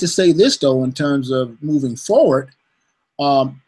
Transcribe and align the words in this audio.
to 0.00 0.08
say 0.08 0.32
this 0.32 0.56
though, 0.56 0.84
in 0.84 0.92
terms 0.92 1.30
of 1.30 1.62
moving 1.62 1.96
forward, 1.96 2.50
um, 3.18 3.60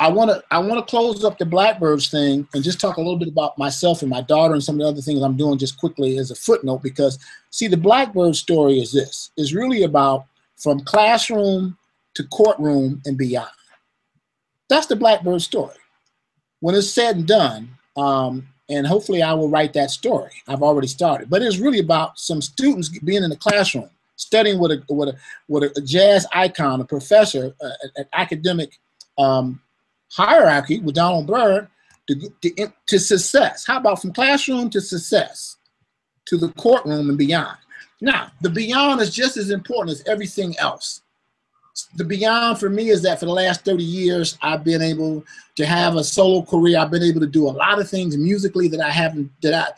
I 0.00 0.08
want 0.08 0.30
to 0.30 0.42
I 0.50 0.58
want 0.58 0.84
to 0.84 0.90
close 0.90 1.24
up 1.24 1.36
the 1.36 1.44
Blackbyrds 1.44 2.10
thing 2.10 2.48
and 2.54 2.64
just 2.64 2.80
talk 2.80 2.96
a 2.96 3.00
little 3.00 3.18
bit 3.18 3.28
about 3.28 3.58
myself 3.58 4.00
and 4.00 4.10
my 4.10 4.22
daughter 4.22 4.54
and 4.54 4.64
some 4.64 4.76
of 4.76 4.80
the 4.80 4.88
other 4.88 5.02
things 5.02 5.22
I'm 5.22 5.36
doing 5.36 5.58
just 5.58 5.78
quickly 5.78 6.16
as 6.16 6.30
a 6.30 6.34
footnote 6.34 6.82
because 6.82 7.18
see 7.50 7.68
the 7.68 7.76
Blackbyrd 7.76 8.34
story 8.34 8.78
is 8.78 8.92
this 8.92 9.30
is 9.36 9.54
really 9.54 9.82
about 9.82 10.24
from 10.56 10.80
classroom 10.80 11.76
to 12.14 12.24
courtroom 12.28 13.02
and 13.04 13.18
beyond. 13.18 13.50
That's 14.70 14.86
the 14.86 14.96
Blackbyrd 14.96 15.42
story. 15.42 15.76
When 16.60 16.74
it's 16.74 16.90
said 16.90 17.16
and 17.16 17.26
done, 17.26 17.68
um, 17.96 18.48
and 18.70 18.86
hopefully 18.86 19.22
I 19.22 19.34
will 19.34 19.50
write 19.50 19.74
that 19.74 19.90
story. 19.90 20.32
I've 20.48 20.62
already 20.62 20.88
started, 20.88 21.28
but 21.28 21.42
it's 21.42 21.58
really 21.58 21.80
about 21.80 22.18
some 22.18 22.40
students 22.40 22.88
being 22.88 23.22
in 23.22 23.30
the 23.30 23.36
classroom 23.36 23.90
studying 24.20 24.58
with 24.58 24.70
a 24.70 24.82
with 24.88 25.08
a 25.08 25.16
with 25.48 25.64
a 25.76 25.80
jazz 25.80 26.26
icon, 26.32 26.80
a 26.80 26.84
professor, 26.84 27.54
uh, 27.62 27.70
an 27.96 28.04
academic 28.12 28.78
um, 29.18 29.60
hierarchy 30.12 30.80
with 30.80 30.94
Donald 30.94 31.26
Byrd 31.26 31.68
to, 32.08 32.32
to, 32.42 32.72
to 32.86 32.98
success. 32.98 33.66
How 33.66 33.78
about 33.78 34.00
from 34.00 34.12
classroom 34.12 34.68
to 34.70 34.80
success, 34.80 35.56
to 36.26 36.36
the 36.36 36.50
courtroom 36.52 37.08
and 37.08 37.18
beyond? 37.18 37.56
Now, 38.00 38.30
the 38.40 38.50
beyond 38.50 39.00
is 39.00 39.14
just 39.14 39.36
as 39.36 39.50
important 39.50 39.96
as 39.96 40.06
everything 40.06 40.56
else. 40.58 41.02
The 41.96 42.04
beyond 42.04 42.58
for 42.58 42.68
me 42.68 42.90
is 42.90 43.02
that 43.02 43.20
for 43.20 43.26
the 43.26 43.32
last 43.32 43.64
30 43.64 43.82
years, 43.82 44.36
I've 44.42 44.64
been 44.64 44.82
able 44.82 45.24
to 45.56 45.66
have 45.66 45.96
a 45.96 46.04
solo 46.04 46.42
career. 46.42 46.78
I've 46.78 46.90
been 46.90 47.02
able 47.02 47.20
to 47.20 47.26
do 47.26 47.48
a 47.48 47.50
lot 47.50 47.78
of 47.78 47.88
things 47.88 48.16
musically 48.16 48.68
that 48.68 48.80
I 48.80 48.90
haven't, 48.90 49.30
that 49.42 49.54
I 49.54 49.72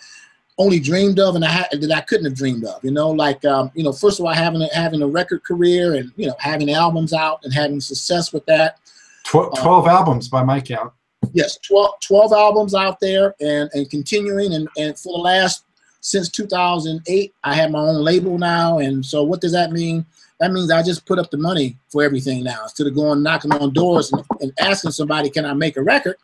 only 0.59 0.79
dreamed 0.79 1.19
of 1.19 1.35
and 1.35 1.45
I 1.45 1.49
had, 1.49 1.69
that 1.73 1.93
I 1.93 2.01
couldn't 2.03 2.27
have 2.27 2.35
dreamed 2.35 2.65
of. 2.65 2.83
You 2.85 2.91
know, 2.91 3.11
like 3.11 3.45
um, 3.45 3.71
you 3.75 3.83
know, 3.83 3.93
first 3.93 4.21
of 4.21 4.27
all, 4.27 4.33
having 4.33 4.63
a, 4.63 4.69
having 4.75 5.03
a 5.03 5.07
record 5.07 5.45
career 5.45 5.95
and 5.95 6.13
you 6.17 6.27
know 6.27 6.35
having 6.39 6.71
albums 6.71 7.13
out 7.13 7.41
and 7.45 7.53
having 7.53 7.81
success 7.81 8.33
with 8.33 8.45
that. 8.47 8.79
Twelve, 9.25 9.55
um, 9.59 9.63
12 9.63 9.87
albums 9.87 10.29
by 10.29 10.43
my 10.43 10.61
count. 10.61 10.93
Yes, 11.33 11.57
12, 11.59 12.01
12 12.01 12.33
albums 12.33 12.75
out 12.75 13.01
there 13.01 13.35
and 13.41 13.71
and 13.73 13.89
continuing 13.89 14.53
and 14.53 14.69
and 14.77 14.99
for 14.99 15.17
the 15.17 15.23
last 15.23 15.65
since 16.03 16.29
2008, 16.29 17.33
I 17.45 17.55
have 17.55 17.71
my 17.71 17.79
own 17.79 18.03
label 18.03 18.37
now. 18.37 18.79
And 18.79 19.07
so, 19.07 19.23
what 19.23 19.41
does 19.41 19.53
that 19.53 19.71
mean? 19.71 20.05
That 20.41 20.51
means 20.51 20.71
I 20.73 20.83
just 20.83 21.07
put 21.07 21.21
up 21.21 21.31
the 21.31 21.39
money 21.39 21.79
for 21.89 22.03
everything 22.03 22.43
now 22.43 22.65
instead 22.65 22.89
of 22.89 22.97
going 22.97 23.23
knocking 23.23 23.53
on 23.53 23.73
doors 23.73 24.13
and, 24.13 24.23
and 24.41 24.53
asking 24.59 24.91
somebody, 24.91 25.31
"Can 25.31 25.47
I 25.47 25.55
make 25.55 25.77
a 25.77 25.83
record?" 25.83 26.17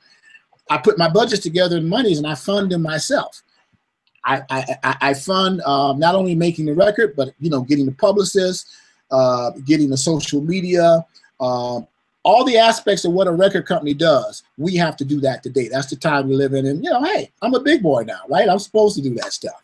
I 0.69 0.79
put 0.79 0.99
my 0.99 1.09
budgets 1.09 1.43
together 1.43 1.77
and 1.79 1.89
monies 1.89 2.19
and 2.19 2.27
I 2.27 2.35
fund 2.35 2.71
them 2.71 2.83
myself. 2.83 3.43
I, 4.29 4.77
I, 4.83 4.97
I 5.01 5.15
fund 5.15 5.61
um, 5.63 5.99
not 5.99 6.15
only 6.15 6.35
making 6.35 6.67
the 6.67 6.75
record, 6.75 7.15
but 7.17 7.33
you 7.41 7.51
know, 7.51 7.63
getting 7.63 7.87
the 7.87 7.93
publicist, 7.93 8.69
uh, 9.11 9.51
getting 9.65 9.89
the 9.89 9.97
social 9.97 10.43
media, 10.43 11.05
uh, 11.41 11.81
all 12.25 12.45
the 12.45 12.59
aspects 12.59 13.05
of 13.05 13.13
what 13.13 13.27
a 13.27 13.33
record 13.33 13.67
company 13.67 13.95
does. 13.95 14.43
We 14.59 14.77
have 14.77 14.97
to 14.99 15.05
do 15.05 15.21
that 15.21 15.43
today. 15.43 15.69
That's 15.69 15.89
the 15.89 15.97
time 15.97 16.29
we 16.29 16.37
live 16.37 16.53
in, 16.53 16.67
and 16.67 16.85
you 16.85 16.91
know, 16.91 17.03
hey, 17.03 17.31
I'm 17.43 17.55
a 17.55 17.61
big 17.61 17.83
boy 17.83 18.03
now, 18.03 18.21
right? 18.29 18.49
I'm 18.49 18.59
supposed 18.59 18.97
to 18.97 19.03
do 19.03 19.15
that 19.15 19.33
stuff. 19.33 19.63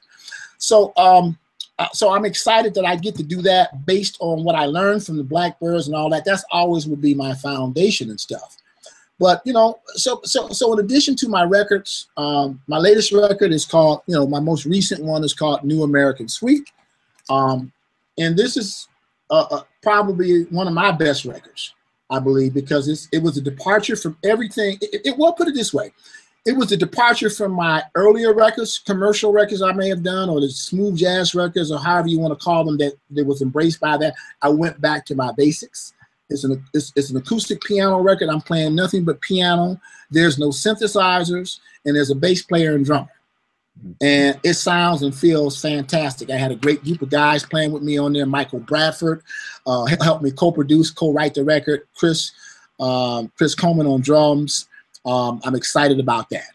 So, 0.58 0.92
um, 0.96 1.38
uh, 1.78 1.88
so 1.92 2.14
I'm 2.14 2.24
excited 2.24 2.72
that 2.74 2.86
I 2.86 2.96
get 2.96 3.16
to 3.16 3.22
do 3.22 3.42
that 3.42 3.84
based 3.84 4.16
on 4.20 4.44
what 4.44 4.54
I 4.54 4.66
learned 4.66 5.04
from 5.04 5.18
the 5.18 5.24
Blackbyrds 5.24 5.86
and 5.86 5.94
all 5.94 6.08
that. 6.10 6.24
That's 6.24 6.44
always 6.50 6.86
would 6.86 7.02
be 7.02 7.14
my 7.14 7.34
foundation 7.34 8.10
and 8.10 8.20
stuff. 8.20 8.56
But 9.20 9.42
you 9.44 9.52
know, 9.52 9.78
so 9.94 10.20
so 10.24 10.48
so 10.48 10.72
in 10.72 10.84
addition 10.84 11.14
to 11.16 11.28
my 11.28 11.44
records, 11.44 12.08
um, 12.16 12.60
my 12.66 12.78
latest 12.78 13.12
record 13.12 13.52
is 13.52 13.64
called, 13.64 14.02
you 14.06 14.14
know, 14.14 14.26
my 14.26 14.40
most 14.40 14.66
recent 14.66 15.04
one 15.04 15.22
is 15.22 15.32
called 15.32 15.62
New 15.62 15.84
American 15.84 16.28
Suite, 16.28 16.68
um, 17.30 17.72
and 18.18 18.36
this 18.36 18.56
is 18.56 18.88
uh, 19.30 19.46
uh, 19.50 19.62
probably 19.82 20.44
one 20.44 20.66
of 20.66 20.74
my 20.74 20.90
best 20.90 21.24
records, 21.24 21.74
I 22.10 22.18
believe, 22.18 22.54
because 22.54 22.88
it's 22.88 23.08
it 23.12 23.22
was 23.22 23.36
a 23.36 23.40
departure 23.40 23.94
from 23.94 24.16
everything. 24.24 24.78
It, 24.80 25.06
it 25.06 25.16
well, 25.16 25.32
put 25.32 25.46
it 25.46 25.54
this 25.54 25.72
way, 25.72 25.92
it 26.44 26.56
was 26.56 26.72
a 26.72 26.76
departure 26.76 27.30
from 27.30 27.52
my 27.52 27.82
earlier 27.94 28.34
records, 28.34 28.78
commercial 28.78 29.32
records 29.32 29.62
I 29.62 29.72
may 29.72 29.88
have 29.88 30.02
done, 30.02 30.28
or 30.28 30.40
the 30.40 30.50
smooth 30.50 30.96
jazz 30.96 31.34
records, 31.34 31.70
or 31.70 31.78
however 31.78 32.08
you 32.08 32.18
want 32.18 32.38
to 32.38 32.44
call 32.44 32.64
them, 32.64 32.76
that 32.78 32.94
that 33.10 33.24
was 33.24 33.42
embraced 33.42 33.80
by 33.80 33.96
that. 33.96 34.14
I 34.42 34.48
went 34.48 34.80
back 34.80 35.06
to 35.06 35.14
my 35.14 35.32
basics. 35.36 35.94
It's 36.30 36.44
an, 36.44 36.64
it's, 36.72 36.92
it's 36.96 37.10
an 37.10 37.16
acoustic 37.16 37.60
piano 37.62 38.00
record. 38.00 38.28
I'm 38.28 38.40
playing 38.40 38.74
nothing 38.74 39.04
but 39.04 39.20
piano. 39.20 39.80
There's 40.10 40.38
no 40.38 40.48
synthesizers, 40.48 41.60
and 41.84 41.94
there's 41.94 42.10
a 42.10 42.14
bass 42.14 42.42
player 42.42 42.74
and 42.74 42.84
drummer. 42.84 43.08
And 44.00 44.38
it 44.44 44.54
sounds 44.54 45.02
and 45.02 45.14
feels 45.14 45.60
fantastic. 45.60 46.30
I 46.30 46.36
had 46.36 46.52
a 46.52 46.56
great 46.56 46.82
group 46.84 47.02
of 47.02 47.10
guys 47.10 47.44
playing 47.44 47.72
with 47.72 47.82
me 47.82 47.98
on 47.98 48.12
there. 48.12 48.24
Michael 48.24 48.60
Bradford 48.60 49.22
uh, 49.66 49.84
helped 50.00 50.22
me 50.22 50.30
co-produce, 50.30 50.90
co-write 50.90 51.34
the 51.34 51.44
record. 51.44 51.82
Chris 51.94 52.32
um, 52.80 53.30
Chris 53.36 53.54
Coleman 53.54 53.86
on 53.86 54.00
drums. 54.00 54.68
Um, 55.06 55.40
I'm 55.44 55.54
excited 55.54 56.00
about 56.00 56.30
that. 56.30 56.46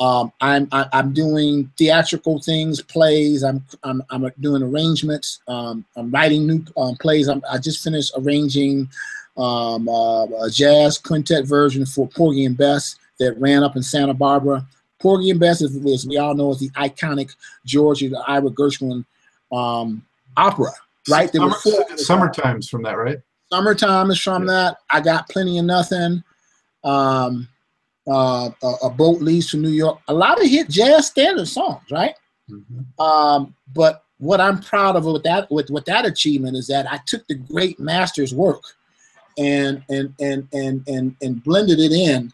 Um, 0.00 0.32
I'm 0.40 0.66
I, 0.72 0.80
am 0.80 0.88
i 0.92 0.98
am 0.98 1.12
doing 1.12 1.70
theatrical 1.76 2.40
things, 2.40 2.80
plays. 2.80 3.44
I'm 3.44 3.64
I'm, 3.84 4.02
I'm 4.10 4.32
doing 4.40 4.62
arrangements. 4.62 5.40
Um, 5.46 5.84
I'm 5.94 6.10
writing 6.10 6.46
new 6.46 6.64
um, 6.76 6.96
plays. 6.96 7.28
I'm, 7.28 7.42
i 7.50 7.58
just 7.58 7.84
finished 7.84 8.12
arranging 8.16 8.88
um, 9.36 9.88
uh, 9.88 10.24
a 10.24 10.50
jazz 10.50 10.96
quintet 10.96 11.44
version 11.44 11.84
for 11.84 12.08
Porgy 12.08 12.46
and 12.46 12.56
Bess 12.56 12.96
that 13.18 13.38
ran 13.38 13.62
up 13.62 13.76
in 13.76 13.82
Santa 13.82 14.14
Barbara. 14.14 14.66
Porgy 15.00 15.30
and 15.30 15.40
Bess, 15.40 15.60
is, 15.62 15.76
as 15.76 16.06
we 16.06 16.18
all 16.18 16.34
know, 16.34 16.50
is 16.50 16.60
the 16.60 16.70
iconic 16.70 17.34
Georgia 17.64 18.08
the 18.08 18.22
Ira 18.26 18.50
Gershwin 18.50 19.04
um, 19.52 20.04
opera, 20.36 20.70
right? 21.08 21.30
There 21.30 21.50
Summer, 21.50 21.96
summertime's 21.96 22.68
from 22.68 22.82
that, 22.82 22.96
right? 22.96 23.18
Summertime 23.52 24.10
is 24.10 24.20
from 24.20 24.46
yeah. 24.46 24.52
that. 24.52 24.76
I 24.90 25.00
got 25.00 25.28
plenty 25.28 25.58
of 25.58 25.64
nothing. 25.66 26.22
Um, 26.84 27.48
uh, 28.10 28.50
a, 28.62 28.74
a, 28.84 28.90
boat 28.90 29.22
leaves 29.22 29.48
from 29.48 29.62
New 29.62 29.70
York. 29.70 30.00
A 30.08 30.14
lot 30.14 30.42
of 30.42 30.48
hit 30.48 30.68
jazz 30.68 31.06
standard 31.06 31.46
songs, 31.46 31.84
right? 31.90 32.14
Mm-hmm. 32.50 33.00
Um, 33.00 33.54
but 33.74 34.04
what 34.18 34.40
I'm 34.40 34.60
proud 34.60 34.96
of 34.96 35.04
with 35.04 35.22
that 35.22 35.50
with, 35.50 35.70
with 35.70 35.84
that 35.86 36.04
achievement 36.04 36.56
is 36.56 36.66
that 36.66 36.90
I 36.90 36.98
took 37.06 37.26
the 37.28 37.36
great 37.36 37.78
master's 37.78 38.34
work 38.34 38.62
and 39.38 39.82
and 39.88 40.14
and 40.20 40.48
and 40.52 40.86
and, 40.88 41.16
and 41.22 41.42
blended 41.44 41.78
it 41.78 41.92
in 41.92 42.32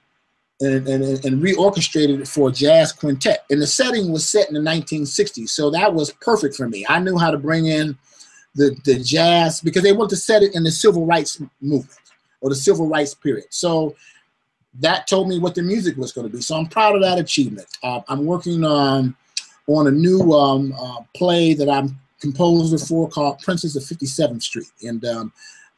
and, 0.61 0.89
and, 0.89 1.25
and 1.25 1.43
reorchestrated 1.43 2.21
it 2.21 2.29
for 2.29 2.49
a 2.49 2.53
jazz 2.53 2.93
quintet. 2.93 3.45
And 3.51 3.61
the 3.61 3.67
setting 3.67 4.11
was 4.11 4.27
set 4.27 4.49
in 4.49 4.55
the 4.55 4.61
1960s, 4.61 5.51
so 5.51 5.71
that 5.71 5.93
was 5.93 6.11
perfect 6.23 6.57
for 6.57 6.69
me. 6.69 6.87
I 6.89 6.99
knew 6.99 7.19
how 7.19 7.31
to 7.31 7.39
bring 7.39 7.67
in 7.67 7.97
the 8.55 8.77
the 8.85 8.99
jazz 8.99 9.61
because 9.61 9.83
they 9.83 9.93
wanted 9.93 10.11
to 10.11 10.17
set 10.17 10.43
it 10.43 10.55
in 10.55 10.65
the 10.65 10.71
civil 10.71 11.07
rights 11.07 11.41
movement 11.61 12.01
or 12.41 12.49
the 12.51 12.57
civil 12.57 12.89
rights 12.89 13.15
period. 13.15 13.47
So 13.51 13.95
that 14.81 15.07
told 15.07 15.29
me 15.29 15.39
what 15.39 15.55
the 15.55 15.63
music 15.63 15.97
was 15.97 16.13
going 16.13 16.27
to 16.29 16.35
be. 16.35 16.43
So 16.43 16.57
I'm 16.57 16.67
proud 16.67 16.95
of 16.95 17.03
that 17.03 17.19
achievement. 17.19 17.67
Uh, 17.83 18.01
I'm 18.09 18.25
working 18.25 18.65
on 18.65 19.15
on 19.69 19.89
a 19.89 19.91
new 19.91 20.33
um, 20.33 20.73
uh, 20.79 20.99
play 21.15 21.55
that 21.55 21.69
I'm 21.69 21.99
composer 22.21 22.79
for 22.79 23.09
called 23.09 23.41
Princess 23.41 23.77
of 23.77 23.83
57th 23.83 24.43
Street, 24.43 24.71
and 24.83 25.05
um, 25.05 25.33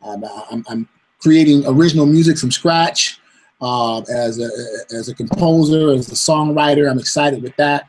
I'm, 0.05 0.25
I'm, 0.51 0.65
I'm, 0.69 0.89
creating 1.21 1.65
original 1.67 2.07
music 2.07 2.39
from 2.39 2.49
scratch 2.49 3.19
uh, 3.61 3.99
as 4.03 4.39
a 4.39 4.49
as 4.95 5.09
a 5.09 5.15
composer, 5.15 5.91
as 5.93 6.09
a 6.13 6.15
songwriter. 6.15 6.89
I'm 6.89 6.99
excited 6.99 7.43
with 7.43 7.57
that. 7.57 7.89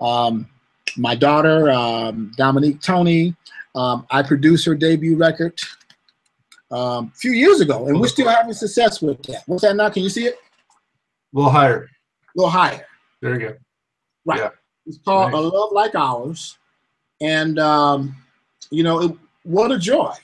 Um, 0.00 0.46
my 0.98 1.14
daughter 1.14 1.70
um, 1.70 2.30
Dominique 2.36 2.82
Toney, 2.82 3.34
um, 3.74 4.06
I 4.10 4.22
produced 4.22 4.66
her 4.66 4.74
debut 4.74 5.16
record 5.16 5.58
um, 6.70 7.12
a 7.14 7.18
few 7.18 7.32
years 7.32 7.60
ago, 7.60 7.86
and 7.86 7.98
we're 8.00 8.08
still 8.08 8.28
having 8.28 8.52
success 8.52 9.00
with 9.00 9.22
that. 9.24 9.42
What's 9.46 9.62
that 9.62 9.76
now? 9.76 9.88
Can 9.90 10.02
you 10.02 10.10
see 10.10 10.26
it? 10.26 10.34
A 10.34 11.36
little 11.36 11.50
higher. 11.50 11.84
A 11.84 11.88
little 12.34 12.50
higher. 12.50 12.86
There 13.20 13.30
Very 13.30 13.38
good. 13.38 13.58
Right. 14.24 14.40
Yeah. 14.40 14.50
It's 14.86 14.98
called 14.98 15.32
nice. 15.32 15.38
A 15.38 15.42
Love 15.42 15.72
Like 15.72 15.94
Ours. 15.94 16.58
And, 17.20 17.58
um, 17.58 18.16
you 18.70 18.82
know, 18.82 19.02
it, 19.02 19.16
what 19.42 19.72
a 19.72 19.78
joy 19.78 20.14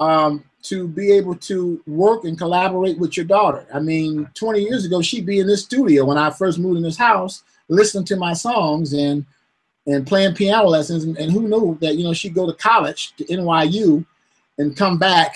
um, 0.00 0.44
to 0.62 0.86
be 0.86 1.12
able 1.12 1.34
to 1.34 1.82
work 1.86 2.24
and 2.24 2.38
collaborate 2.38 2.98
with 2.98 3.16
your 3.16 3.26
daughter. 3.26 3.66
I 3.72 3.80
mean, 3.80 4.28
20 4.34 4.60
years 4.60 4.84
ago, 4.84 5.02
she'd 5.02 5.26
be 5.26 5.40
in 5.40 5.46
this 5.46 5.64
studio 5.64 6.04
when 6.04 6.18
I 6.18 6.30
first 6.30 6.58
moved 6.58 6.76
in 6.76 6.82
this 6.82 6.96
house, 6.96 7.42
listening 7.68 8.04
to 8.06 8.16
my 8.16 8.32
songs 8.32 8.92
and 8.92 9.24
and 9.86 10.06
playing 10.06 10.34
piano 10.34 10.68
lessons. 10.68 11.04
And, 11.04 11.16
and 11.16 11.32
who 11.32 11.48
knew 11.48 11.78
that, 11.80 11.96
you 11.96 12.04
know, 12.04 12.12
she'd 12.12 12.34
go 12.34 12.46
to 12.46 12.52
college, 12.52 13.14
to 13.16 13.24
NYU, 13.24 14.04
and 14.58 14.76
come 14.76 14.98
back 14.98 15.34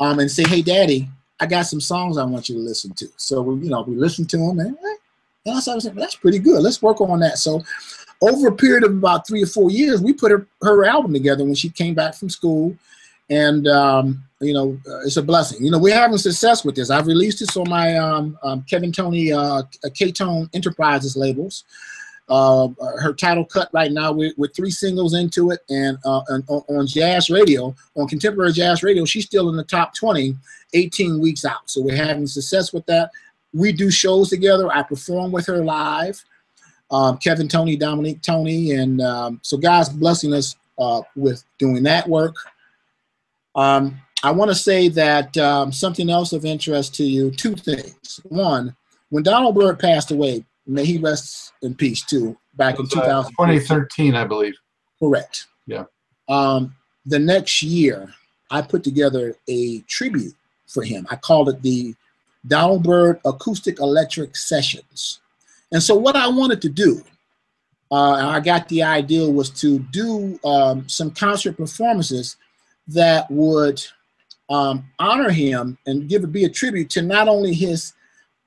um, 0.00 0.18
and 0.18 0.30
say, 0.30 0.44
hey, 0.44 0.62
daddy, 0.62 1.08
I 1.40 1.46
got 1.46 1.62
some 1.62 1.80
songs 1.80 2.18
I 2.18 2.24
want 2.24 2.48
you 2.48 2.56
to 2.56 2.60
listen 2.60 2.92
to. 2.94 3.08
So 3.16 3.42
we, 3.42 3.64
you 3.64 3.70
know, 3.70 3.82
we 3.82 3.96
listened 3.96 4.30
to 4.30 4.38
them, 4.38 4.58
and, 4.58 4.76
and 4.76 4.98
I 5.46 5.52
was 5.52 5.84
like, 5.84 5.94
that's 5.94 6.16
pretty 6.16 6.38
good. 6.38 6.62
Let's 6.62 6.82
work 6.82 7.00
on 7.00 7.20
that. 7.20 7.38
So 7.38 7.62
over 8.22 8.48
a 8.48 8.52
period 8.52 8.84
of 8.84 8.92
about 8.92 9.26
three 9.26 9.42
or 9.42 9.46
four 9.46 9.70
years, 9.70 10.00
we 10.00 10.12
put 10.12 10.30
her, 10.30 10.46
her 10.62 10.84
album 10.84 11.12
together 11.12 11.44
when 11.44 11.54
she 11.54 11.68
came 11.68 11.94
back 11.94 12.14
from 12.14 12.30
school, 12.30 12.76
and 13.28 13.66
um, 13.68 14.22
you 14.40 14.52
know, 14.52 14.78
uh, 14.88 15.00
it's 15.00 15.16
a 15.16 15.22
blessing. 15.22 15.64
You 15.64 15.70
know, 15.70 15.78
we're 15.78 15.94
having 15.94 16.18
success 16.18 16.64
with 16.64 16.76
this. 16.76 16.90
I've 16.90 17.06
released 17.06 17.40
this 17.40 17.56
on 17.56 17.68
my 17.68 17.96
um, 17.96 18.38
um, 18.42 18.64
Kevin 18.68 18.92
Toney 18.92 19.32
uh, 19.32 19.62
K-Tone 19.94 20.48
Enterprises 20.52 21.16
labels. 21.16 21.64
Uh, 22.28 22.68
her 23.00 23.12
title 23.12 23.44
cut 23.44 23.68
right 23.72 23.92
now 23.92 24.10
with, 24.12 24.34
three 24.54 24.70
singles 24.70 25.14
into 25.14 25.50
it, 25.50 25.60
and, 25.70 25.96
uh, 26.04 26.22
and 26.28 26.42
on, 26.48 26.62
on 26.68 26.86
jazz 26.86 27.30
radio, 27.30 27.74
on 27.94 28.08
contemporary 28.08 28.52
jazz 28.52 28.82
radio, 28.82 29.04
she's 29.04 29.26
still 29.26 29.48
in 29.48 29.56
the 29.56 29.64
top 29.64 29.94
20, 29.94 30.34
18 30.74 31.20
weeks 31.20 31.44
out. 31.44 31.70
So 31.70 31.82
we're 31.82 31.96
having 31.96 32.26
success 32.26 32.72
with 32.72 32.84
that. 32.86 33.10
We 33.52 33.70
do 33.70 33.90
shows 33.90 34.30
together. 34.30 34.70
I 34.72 34.82
perform 34.82 35.30
with 35.30 35.46
her 35.46 35.64
live. 35.64 36.22
Um, 36.90 37.18
Kevin 37.18 37.48
Toney, 37.48 37.76
Dominique 37.76 38.22
Toney, 38.22 38.72
and 38.72 39.00
um, 39.00 39.40
so 39.42 39.56
God's 39.56 39.88
blessing 39.88 40.32
us 40.34 40.56
uh, 40.78 41.02
with 41.14 41.44
doing 41.58 41.82
that 41.84 42.08
work. 42.08 42.36
Um, 43.54 44.00
I 44.22 44.30
want 44.30 44.50
to 44.50 44.54
say 44.54 44.88
that 44.88 45.36
um, 45.38 45.72
something 45.72 46.10
else 46.10 46.32
of 46.32 46.44
interest 46.44 46.94
to 46.96 47.04
you. 47.04 47.30
Two 47.30 47.54
things. 47.54 48.20
One, 48.24 48.74
when 49.10 49.22
Donald 49.22 49.54
Byrd 49.54 49.78
passed 49.78 50.10
away, 50.10 50.44
may 50.66 50.84
he 50.84 50.98
rest 50.98 51.52
in 51.62 51.74
peace 51.74 52.02
too. 52.02 52.36
Back 52.54 52.78
in 52.78 52.88
2000, 52.88 53.32
2013, 53.32 54.14
I 54.14 54.24
believe. 54.24 54.54
Correct. 54.98 55.46
Yeah. 55.66 55.84
Um, 56.28 56.74
the 57.04 57.18
next 57.18 57.62
year, 57.62 58.12
I 58.50 58.62
put 58.62 58.82
together 58.82 59.36
a 59.48 59.80
tribute 59.82 60.34
for 60.66 60.82
him. 60.82 61.06
I 61.10 61.16
called 61.16 61.48
it 61.48 61.62
the 61.62 61.94
Donald 62.46 62.82
Byrd 62.82 63.20
Acoustic 63.24 63.80
Electric 63.80 64.36
Sessions. 64.36 65.20
And 65.72 65.82
so, 65.82 65.94
what 65.94 66.16
I 66.16 66.28
wanted 66.28 66.62
to 66.62 66.68
do, 66.68 67.02
uh, 67.90 68.28
I 68.28 68.40
got 68.40 68.68
the 68.68 68.82
idea 68.82 69.28
was 69.28 69.50
to 69.60 69.78
do 69.78 70.38
um, 70.44 70.88
some 70.88 71.10
concert 71.10 71.56
performances 71.56 72.36
that 72.88 73.30
would 73.30 73.82
um, 74.48 74.84
honor 74.98 75.30
him 75.30 75.76
and 75.86 76.08
give 76.08 76.22
it 76.22 76.32
be 76.32 76.44
a 76.44 76.48
tribute 76.48 76.90
to 76.90 77.02
not 77.02 77.28
only 77.28 77.52
his 77.52 77.94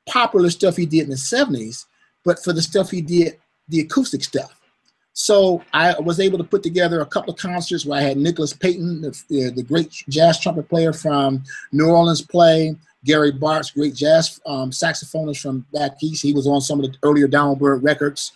popular 0.07 0.49
stuff 0.49 0.75
he 0.75 0.85
did 0.85 1.03
in 1.03 1.09
the 1.09 1.15
70s, 1.15 1.85
but 2.25 2.43
for 2.43 2.53
the 2.53 2.61
stuff 2.61 2.89
he 2.91 3.01
did, 3.01 3.37
the 3.67 3.81
acoustic 3.81 4.23
stuff. 4.23 4.59
So 5.13 5.61
I 5.73 5.99
was 5.99 6.19
able 6.19 6.37
to 6.37 6.43
put 6.43 6.63
together 6.63 7.01
a 7.01 7.05
couple 7.05 7.33
of 7.33 7.39
concerts 7.39 7.85
where 7.85 7.99
I 7.99 8.03
had 8.03 8.17
Nicholas 8.17 8.53
Payton, 8.53 9.01
the, 9.01 9.51
the 9.55 9.63
great 9.63 9.91
jazz 10.07 10.39
trumpet 10.39 10.69
player 10.69 10.93
from 10.93 11.43
New 11.71 11.87
Orleans, 11.87 12.21
play. 12.21 12.75
Gary 13.05 13.31
Bartz, 13.31 13.73
great 13.73 13.95
jazz 13.95 14.41
um, 14.45 14.71
saxophonist 14.71 15.41
from 15.41 15.65
back 15.73 15.91
east. 16.03 16.21
He 16.21 16.33
was 16.33 16.47
on 16.47 16.61
some 16.61 16.83
of 16.83 16.91
the 16.91 16.97
earlier 17.03 17.27
Byrd 17.27 17.83
records. 17.83 18.33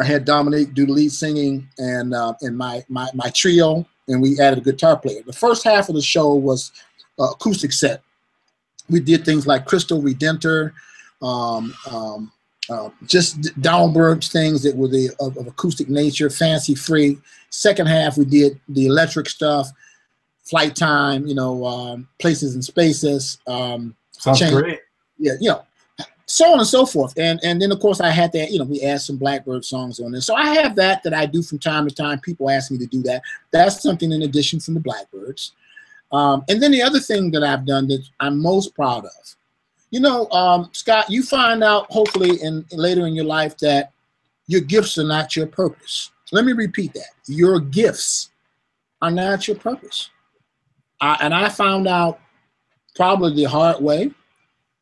I 0.00 0.04
had 0.04 0.24
Dominique 0.24 0.74
do 0.74 0.86
the 0.86 0.92
lead 0.92 1.12
singing 1.12 1.68
and 1.78 2.14
uh, 2.14 2.34
and 2.40 2.56
my, 2.56 2.84
my 2.88 3.08
my 3.14 3.30
trio, 3.30 3.86
and 4.08 4.20
we 4.20 4.40
added 4.40 4.58
a 4.58 4.62
guitar 4.62 4.96
player. 4.96 5.22
The 5.24 5.32
first 5.32 5.64
half 5.64 5.88
of 5.88 5.94
the 5.94 6.02
show 6.02 6.34
was 6.34 6.72
uh, 7.18 7.30
acoustic 7.30 7.72
set. 7.72 8.02
We 8.90 9.00
did 9.00 9.24
things 9.24 9.46
like 9.46 9.66
Cristo 9.66 10.00
Redentor, 10.00 10.72
um, 11.22 11.74
um, 11.90 12.32
uh, 12.70 12.90
just 13.06 13.60
Byrd 13.60 14.24
things 14.24 14.62
that 14.62 14.76
were 14.76 14.88
the 14.88 15.10
of, 15.20 15.36
of, 15.36 15.46
acoustic 15.46 15.88
nature, 15.88 16.30
fancy 16.30 16.74
free. 16.74 17.18
Second 17.50 17.86
half 17.86 18.16
we 18.16 18.24
did 18.24 18.60
the 18.68 18.86
electric 18.86 19.28
stuff, 19.28 19.68
flight 20.42 20.74
time, 20.74 21.26
you 21.26 21.34
know, 21.34 21.64
um, 21.64 22.08
places 22.18 22.54
and 22.54 22.64
spaces. 22.64 23.38
Um, 23.46 23.94
Sounds 24.12 24.38
change, 24.38 24.54
great. 24.54 24.80
Yeah, 25.18 25.32
you 25.40 25.50
know, 25.50 25.64
so 26.26 26.52
on 26.52 26.58
and 26.58 26.68
so 26.68 26.86
forth. 26.86 27.12
And 27.18 27.38
and 27.42 27.60
then 27.60 27.70
of 27.70 27.80
course 27.80 28.00
I 28.00 28.10
had 28.10 28.32
that, 28.32 28.50
you 28.50 28.58
know, 28.58 28.64
we 28.64 28.80
add 28.82 29.00
some 29.00 29.18
Blackbyrd 29.18 29.64
songs 29.64 30.00
on 30.00 30.12
there. 30.12 30.20
So 30.20 30.34
I 30.34 30.54
have 30.54 30.74
that 30.76 31.02
that 31.02 31.14
I 31.14 31.26
do 31.26 31.42
from 31.42 31.58
time 31.58 31.86
to 31.88 31.94
time. 31.94 32.20
People 32.20 32.50
ask 32.50 32.70
me 32.70 32.78
to 32.78 32.86
do 32.86 33.02
that. 33.02 33.22
That's 33.50 33.82
something 33.82 34.10
in 34.10 34.22
addition 34.22 34.60
from 34.60 34.74
the 34.74 34.80
Blackbyrds. 34.80 35.52
Um, 36.12 36.44
and 36.48 36.62
then 36.62 36.70
the 36.70 36.82
other 36.82 37.00
thing 37.00 37.30
that 37.32 37.42
I've 37.42 37.66
done 37.66 37.88
that 37.88 38.04
I'm 38.20 38.40
most 38.40 38.74
proud 38.74 39.04
of, 39.04 39.36
you 39.94 40.00
know, 40.00 40.28
um, 40.32 40.70
Scott, 40.72 41.08
you 41.08 41.22
find 41.22 41.62
out 41.62 41.86
hopefully 41.88 42.42
in 42.42 42.66
later 42.72 43.06
in 43.06 43.14
your 43.14 43.26
life 43.26 43.56
that 43.58 43.92
your 44.48 44.60
gifts 44.60 44.98
are 44.98 45.04
not 45.04 45.36
your 45.36 45.46
purpose. 45.46 46.10
Let 46.32 46.44
me 46.44 46.52
repeat 46.52 46.94
that: 46.94 47.10
your 47.28 47.60
gifts 47.60 48.30
are 49.02 49.12
not 49.12 49.46
your 49.46 49.56
purpose. 49.56 50.10
I, 51.00 51.16
and 51.20 51.32
I 51.32 51.48
found 51.48 51.86
out 51.86 52.18
probably 52.96 53.36
the 53.36 53.44
hard 53.44 53.80
way 53.80 54.10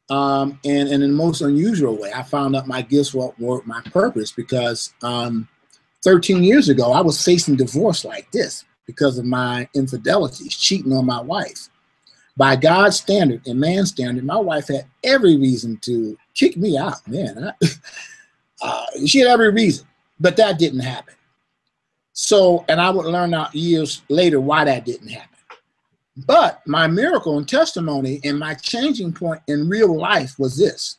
um, 0.09 0.59
and, 0.64 0.88
and 0.88 1.03
in 1.03 1.11
the 1.11 1.17
most 1.25 1.43
unusual 1.43 1.99
way. 1.99 2.11
I 2.14 2.23
found 2.23 2.56
out 2.56 2.67
my 2.67 2.81
gifts 2.81 3.12
were, 3.12 3.35
were 3.38 3.61
my 3.67 3.82
purpose 3.82 4.32
because 4.32 4.94
um, 5.03 5.47
13 6.05 6.43
years 6.43 6.70
ago, 6.70 6.91
I 6.91 7.03
was 7.03 7.23
facing 7.23 7.56
divorce 7.56 8.06
like 8.06 8.32
this 8.32 8.64
because 8.87 9.19
of 9.19 9.26
my 9.26 9.69
infidelities, 9.76 10.56
cheating 10.56 10.94
on 10.94 11.05
my 11.05 11.20
wife. 11.20 11.69
By 12.37 12.56
God's 12.56 12.96
standard 12.96 13.46
and 13.46 13.61
man's 13.61 13.90
standard, 13.90 14.25
my 14.25 14.37
wife 14.37 14.69
had 14.69 14.87
every 15.05 15.37
reason 15.37 15.76
to 15.82 16.17
kick 16.34 16.56
me 16.56 16.79
out, 16.79 17.06
man. 17.06 17.52
I, 17.62 17.67
uh, 18.62 18.87
she 19.06 19.19
had 19.19 19.29
every 19.29 19.50
reason, 19.50 19.87
but 20.19 20.37
that 20.37 20.58
didn't 20.58 20.81
happen. 20.81 21.14
So, 22.14 22.64
and 22.69 22.81
I 22.81 22.90
would 22.90 23.06
learn 23.06 23.34
out 23.34 23.55
years 23.55 24.02
later 24.08 24.40
why 24.40 24.64
that 24.64 24.84
didn't 24.84 25.08
happen. 25.08 25.29
But 26.26 26.67
my 26.67 26.87
miracle 26.87 27.38
and 27.38 27.49
testimony 27.49 28.20
and 28.25 28.38
my 28.38 28.55
changing 28.55 29.12
point 29.12 29.40
in 29.49 29.69
real 29.69 29.96
life 29.96 30.38
was 30.38 30.56
this 30.56 30.99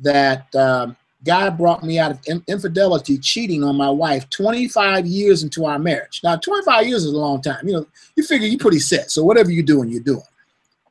that 0.00 0.54
um, 0.54 0.96
God 1.24 1.56
brought 1.56 1.82
me 1.82 1.98
out 1.98 2.12
of 2.12 2.42
infidelity, 2.46 3.18
cheating 3.18 3.64
on 3.64 3.76
my 3.76 3.88
wife 3.88 4.28
25 4.30 5.06
years 5.06 5.42
into 5.42 5.64
our 5.64 5.78
marriage. 5.78 6.20
Now, 6.22 6.36
25 6.36 6.86
years 6.86 7.04
is 7.04 7.12
a 7.12 7.18
long 7.18 7.40
time. 7.40 7.66
You 7.66 7.74
know, 7.74 7.86
you 8.14 8.22
figure 8.22 8.46
you're 8.46 8.58
pretty 8.58 8.78
set. 8.78 9.10
So 9.10 9.24
whatever 9.24 9.50
you're 9.50 9.64
doing, 9.64 9.88
you're 9.88 10.02
doing. 10.02 10.22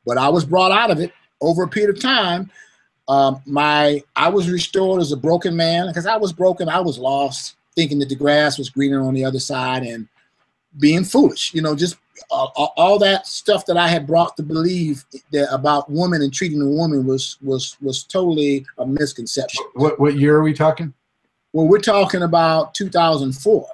But 0.04 0.18
I 0.18 0.28
was 0.28 0.44
brought 0.44 0.72
out 0.72 0.90
of 0.90 1.00
it 1.00 1.12
over 1.40 1.62
a 1.62 1.68
period 1.68 1.96
of 1.96 2.02
time. 2.02 2.50
Um, 3.06 3.42
my 3.46 4.02
I 4.16 4.28
was 4.28 4.50
restored 4.50 5.00
as 5.00 5.12
a 5.12 5.16
broken 5.16 5.54
man 5.54 5.88
because 5.88 6.06
I 6.06 6.16
was 6.16 6.32
broken. 6.32 6.68
I 6.68 6.80
was 6.80 6.98
lost, 6.98 7.56
thinking 7.76 7.98
that 7.98 8.08
the 8.08 8.16
grass 8.16 8.58
was 8.58 8.70
greener 8.70 9.02
on 9.02 9.14
the 9.14 9.24
other 9.24 9.40
side 9.40 9.82
and 9.82 10.08
being 10.78 11.04
foolish. 11.04 11.54
You 11.54 11.62
know, 11.62 11.74
just 11.74 11.96
uh, 12.30 12.46
all 12.76 12.98
that 12.98 13.26
stuff 13.26 13.66
that 13.66 13.76
I 13.76 13.88
had 13.88 14.06
brought 14.06 14.36
to 14.36 14.42
believe 14.42 15.04
that 15.32 15.52
about 15.52 15.90
women 15.90 16.22
and 16.22 16.32
treating 16.32 16.62
a 16.62 16.68
woman 16.68 17.06
was 17.06 17.38
was 17.42 17.76
was 17.80 18.04
totally 18.04 18.66
a 18.78 18.86
misconception. 18.86 19.64
What 19.74 19.98
what 19.98 20.16
year 20.16 20.36
are 20.36 20.42
we 20.42 20.54
talking? 20.54 20.92
Well, 21.52 21.68
we're 21.68 21.78
talking 21.78 22.22
about 22.22 22.74
2004. 22.74 23.66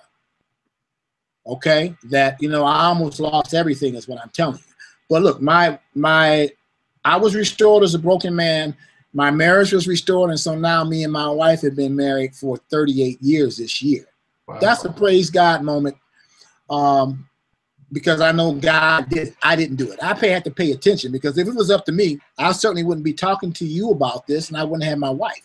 Okay, 1.47 1.97
that 2.05 2.37
you 2.41 2.49
know 2.49 2.64
I 2.64 2.85
almost 2.85 3.20
lost 3.20 3.55
everything 3.55 3.94
is 3.94 4.06
what 4.06 4.20
I'm 4.20 4.31
telling 4.31 4.58
you. 4.58 4.75
But 5.08 5.23
look, 5.23 5.41
my 5.41 5.79
my 5.94 6.50
I 7.05 7.17
was 7.17 7.35
restored 7.35 7.83
as 7.83 7.95
a 7.95 7.99
broken 7.99 8.35
man. 8.35 8.76
My 9.12 9.30
marriage 9.30 9.73
was 9.73 9.88
restored, 9.88 10.30
and 10.30 10.38
so 10.38 10.54
now 10.54 10.85
me 10.85 11.02
and 11.02 11.12
my 11.12 11.28
wife 11.28 11.62
have 11.62 11.75
been 11.75 11.97
married 11.97 12.37
for 12.37 12.59
38 12.71 13.21
years 13.21 13.57
this 13.57 13.83
year. 13.83 14.04
Wow. 14.47 14.59
That's 14.61 14.85
a 14.85 14.92
praise 14.92 15.30
God 15.30 15.62
moment. 15.62 15.97
Um, 16.70 17.28
because 17.92 18.20
I 18.20 18.32
know 18.32 18.52
God 18.52 19.08
did. 19.08 19.34
I 19.42 19.56
didn't 19.56 19.76
do 19.76 19.90
it. 19.90 19.98
I 20.02 20.14
pay, 20.14 20.30
had 20.30 20.44
to 20.44 20.50
pay 20.50 20.70
attention 20.70 21.10
because 21.10 21.38
if 21.38 21.48
it 21.48 21.54
was 21.54 21.70
up 21.70 21.84
to 21.86 21.92
me, 21.92 22.20
I 22.38 22.52
certainly 22.52 22.84
wouldn't 22.84 23.04
be 23.04 23.12
talking 23.12 23.52
to 23.54 23.64
you 23.64 23.90
about 23.90 24.26
this, 24.26 24.48
and 24.48 24.56
I 24.56 24.64
wouldn't 24.64 24.88
have 24.88 24.98
my 24.98 25.10
wife. 25.10 25.42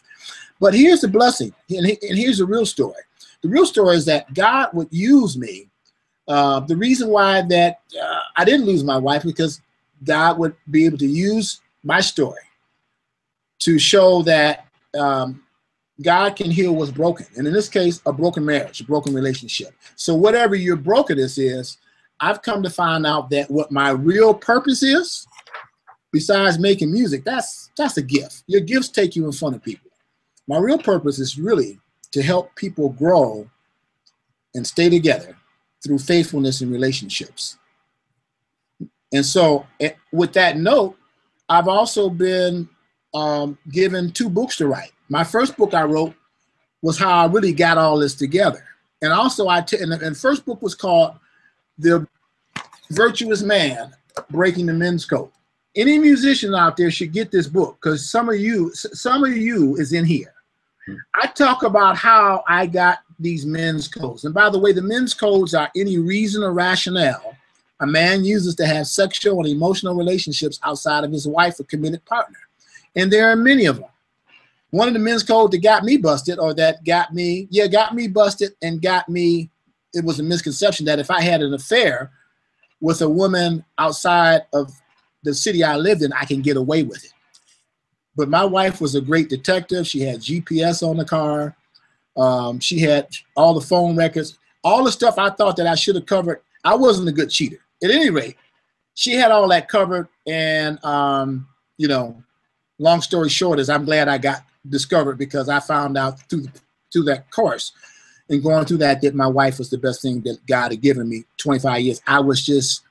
But 0.60 0.74
here's 0.74 1.02
the 1.02 1.08
blessing, 1.08 1.54
and, 1.70 1.98
here's 2.02 2.38
the 2.38 2.46
real 2.46 2.66
story. 2.66 3.02
The 3.42 3.50
real 3.50 3.66
story 3.66 3.98
is 3.98 4.06
that 4.06 4.34
God 4.34 4.70
would 4.74 4.88
use 4.92 5.38
me. 5.38 5.70
Uh, 6.28 6.62
the 6.62 6.78
reason 6.78 7.10
why 7.10 7.42
that 7.42 7.82
uh, 8.02 8.20
I 8.38 8.46
didn't 8.46 8.66
lose 8.66 8.84
my 8.84 8.98
wife 8.98 9.24
because 9.24 9.62
God 10.04 10.40
would 10.40 10.56
be 10.72 10.86
able 10.86 10.98
to 11.00 11.08
use 11.08 11.62
my 11.84 12.00
story 12.00 12.42
to 13.60 13.78
show 13.78 14.22
that 14.24 14.68
um, 14.98 15.45
God 16.02 16.36
can 16.36 16.52
heal 16.52 16.76
what's 16.76 16.92
broken, 16.92 17.26
and 17.38 17.48
in 17.48 17.54
this 17.54 17.70
case, 17.70 18.02
a 18.06 18.12
broken 18.12 18.46
marriage, 18.46 18.82
a 18.82 18.84
broken 18.84 19.14
relationship. 19.14 19.74
So 19.96 20.14
whatever 20.14 20.56
your 20.56 20.76
brokenness 20.76 21.38
is, 21.38 21.78
I've 22.20 22.42
come 22.42 22.64
to 22.64 22.70
find 22.70 23.06
out 23.06 23.30
that 23.30 23.50
what 23.50 23.72
my 23.72 23.92
real 23.92 24.34
purpose 24.34 24.84
is, 24.84 25.26
besides 26.12 26.60
making 26.60 26.92
music, 26.92 27.24
that's 27.24 27.72
that's 27.78 27.98
a 27.98 28.02
gift. 28.02 28.44
Your 28.48 28.62
gifts 28.62 28.90
take 28.90 29.16
you 29.16 29.26
in 29.26 29.32
front 29.32 29.56
of 29.56 29.64
people. 29.64 29.92
My 30.48 30.58
real 30.58 30.78
purpose 30.78 31.20
is 31.20 31.40
really 31.40 31.80
to 32.12 32.22
help 32.22 32.56
people 32.56 32.90
grow 32.90 33.50
and 34.54 34.66
stay 34.66 34.90
together 34.90 35.38
through 35.84 36.00
faithfulness 36.00 36.62
in 36.62 36.72
relationships. 36.72 37.58
And 39.14 39.26
so, 39.26 39.66
eh, 39.80 39.92
with 40.12 40.34
that 40.34 40.58
note, 40.58 40.98
I've 41.48 41.68
also 41.68 42.10
been 42.10 42.68
um, 43.14 43.58
given 43.72 44.12
two 44.12 44.30
books 44.30 44.58
to 44.58 44.68
write. 44.68 44.92
My 45.10 45.24
first 45.24 45.56
book 45.58 45.74
I 45.74 45.84
wrote 45.84 46.14
was 46.82 46.98
how 46.98 47.24
I 47.24 47.26
really 47.28 47.54
got 47.54 47.78
all 47.78 47.98
this 48.00 48.16
together. 48.16 48.64
And 49.02 49.12
also, 49.12 49.48
I 49.48 49.62
t- 49.62 49.78
and 49.78 49.92
the, 49.92 50.00
and 50.00 50.18
first 50.18 50.46
book 50.46 50.62
was 50.62 50.76
called 50.76 51.16
the 51.78 52.08
virtuous 52.90 53.42
man 53.42 53.94
breaking 54.30 54.68
the 54.68 54.74
men's 54.74 55.06
code. 55.06 55.30
Any 55.76 56.00
musician 56.00 56.56
out 56.56 56.78
there 56.78 56.90
should 56.90 57.12
get 57.12 57.32
this 57.32 57.48
book 57.48 57.78
because 57.82 58.10
some 58.10 58.30
of 58.30 58.38
you, 58.40 58.74
some 58.74 59.24
of 59.24 59.36
you 59.36 59.76
is 59.76 59.94
in 59.94 60.06
here. 60.06 60.34
Hmm. 60.86 60.96
I 61.14 61.28
talk 61.28 61.64
about 61.64 61.98
how 61.98 62.44
I 62.48 62.66
got 62.66 63.00
these 63.20 63.46
men's 63.46 63.88
codes. 63.88 64.24
And 64.24 64.34
by 64.34 64.50
the 64.50 64.60
way, 64.60 64.72
the 64.72 64.82
men's 64.82 65.14
codes 65.14 65.54
are 65.54 65.70
any 65.76 65.98
reason 65.98 66.44
or 66.44 66.54
rationale 66.54 67.36
a 67.82 67.88
man 67.88 68.24
uses 68.24 68.56
to 68.56 68.66
have 68.66 68.88
sexual 68.88 69.40
and 69.40 69.48
emotional 69.48 69.96
relationships 69.96 70.60
outside 70.64 71.04
of 71.04 71.12
his 71.12 71.28
wife 71.28 71.60
or 71.60 71.66
committed 71.66 72.04
partner. 72.06 72.38
And 72.96 73.12
there 73.12 73.30
are 73.30 73.36
many 73.36 73.66
of 73.66 73.78
them. 73.78 73.90
One 74.76 74.90
of 74.90 74.94
the 74.94 75.00
men's 75.00 75.24
code 75.24 75.52
that 75.52 75.64
got 75.64 75.84
me 75.86 75.96
busted, 75.96 76.38
or 76.38 76.54
that 76.54 76.84
got 76.84 77.14
me, 77.14 77.48
yeah, 77.50 77.66
got 77.66 77.96
me 77.96 78.10
busted 78.10 78.52
and 78.62 78.82
got 78.82 79.08
me. 79.08 79.50
It 79.94 80.04
was 80.04 80.20
a 80.20 80.24
misconception 80.24 80.86
that 80.88 81.00
if 81.00 81.10
I 81.10 81.22
had 81.22 81.42
an 81.42 81.54
affair 81.54 82.12
with 82.82 83.02
a 83.02 83.10
woman 83.10 83.64
outside 83.78 84.42
of 84.54 84.74
the 85.24 85.34
city 85.34 85.64
I 85.64 85.78
lived 85.78 86.02
in, 86.02 86.12
I 86.12 86.26
can 86.26 86.42
get 86.42 86.58
away 86.58 86.84
with 86.84 87.06
it. 87.06 87.14
But 88.18 88.28
my 88.28 88.44
wife 88.44 88.82
was 88.82 88.96
a 88.96 89.02
great 89.02 89.30
detective. 89.30 89.88
She 89.88 90.02
had 90.02 90.20
GPS 90.20 90.86
on 90.86 90.98
the 90.98 91.06
car. 91.06 91.56
Um, 92.18 92.60
she 92.60 92.80
had 92.80 93.08
all 93.38 93.54
the 93.54 93.66
phone 93.66 93.96
records, 93.96 94.38
all 94.62 94.84
the 94.84 94.92
stuff 94.92 95.18
I 95.18 95.30
thought 95.30 95.56
that 95.56 95.68
I 95.68 95.76
should 95.76 95.96
have 95.96 96.06
covered. 96.06 96.42
I 96.66 96.76
wasn't 96.76 97.08
a 97.08 97.14
good 97.14 97.30
cheater. 97.30 97.60
At 97.82 97.92
any 97.92 98.10
rate, 98.10 98.36
she 98.94 99.14
had 99.14 99.32
all 99.32 99.48
that 99.48 99.70
covered. 99.70 100.10
And, 100.28 100.84
um, 100.84 101.48
you 101.78 101.88
know, 101.88 102.22
long 102.78 103.02
story 103.02 103.30
short 103.30 103.60
is 103.60 103.70
I'm 103.70 103.86
glad 103.86 104.10
I 104.10 104.18
got 104.18 104.44
discovered 104.70 105.18
because 105.18 105.50
I 105.50 105.60
found 105.60 105.98
out 105.98 106.20
through, 106.30 106.48
through 106.92 107.04
that 107.04 107.30
course 107.32 107.72
and 108.30 108.44
going 108.44 108.66
through 108.66 108.78
that 108.78 109.02
that 109.02 109.16
my 109.16 109.28
wife 109.28 109.60
was 109.60 109.70
the 109.70 109.78
best 109.78 110.02
thing 110.02 110.22
that 110.22 110.46
God 110.48 110.72
had 110.72 110.82
given 110.82 111.08
me 111.08 111.26
25 111.38 111.82
years. 111.82 112.02
I 112.08 112.20
was 112.20 112.46
just 112.46 112.82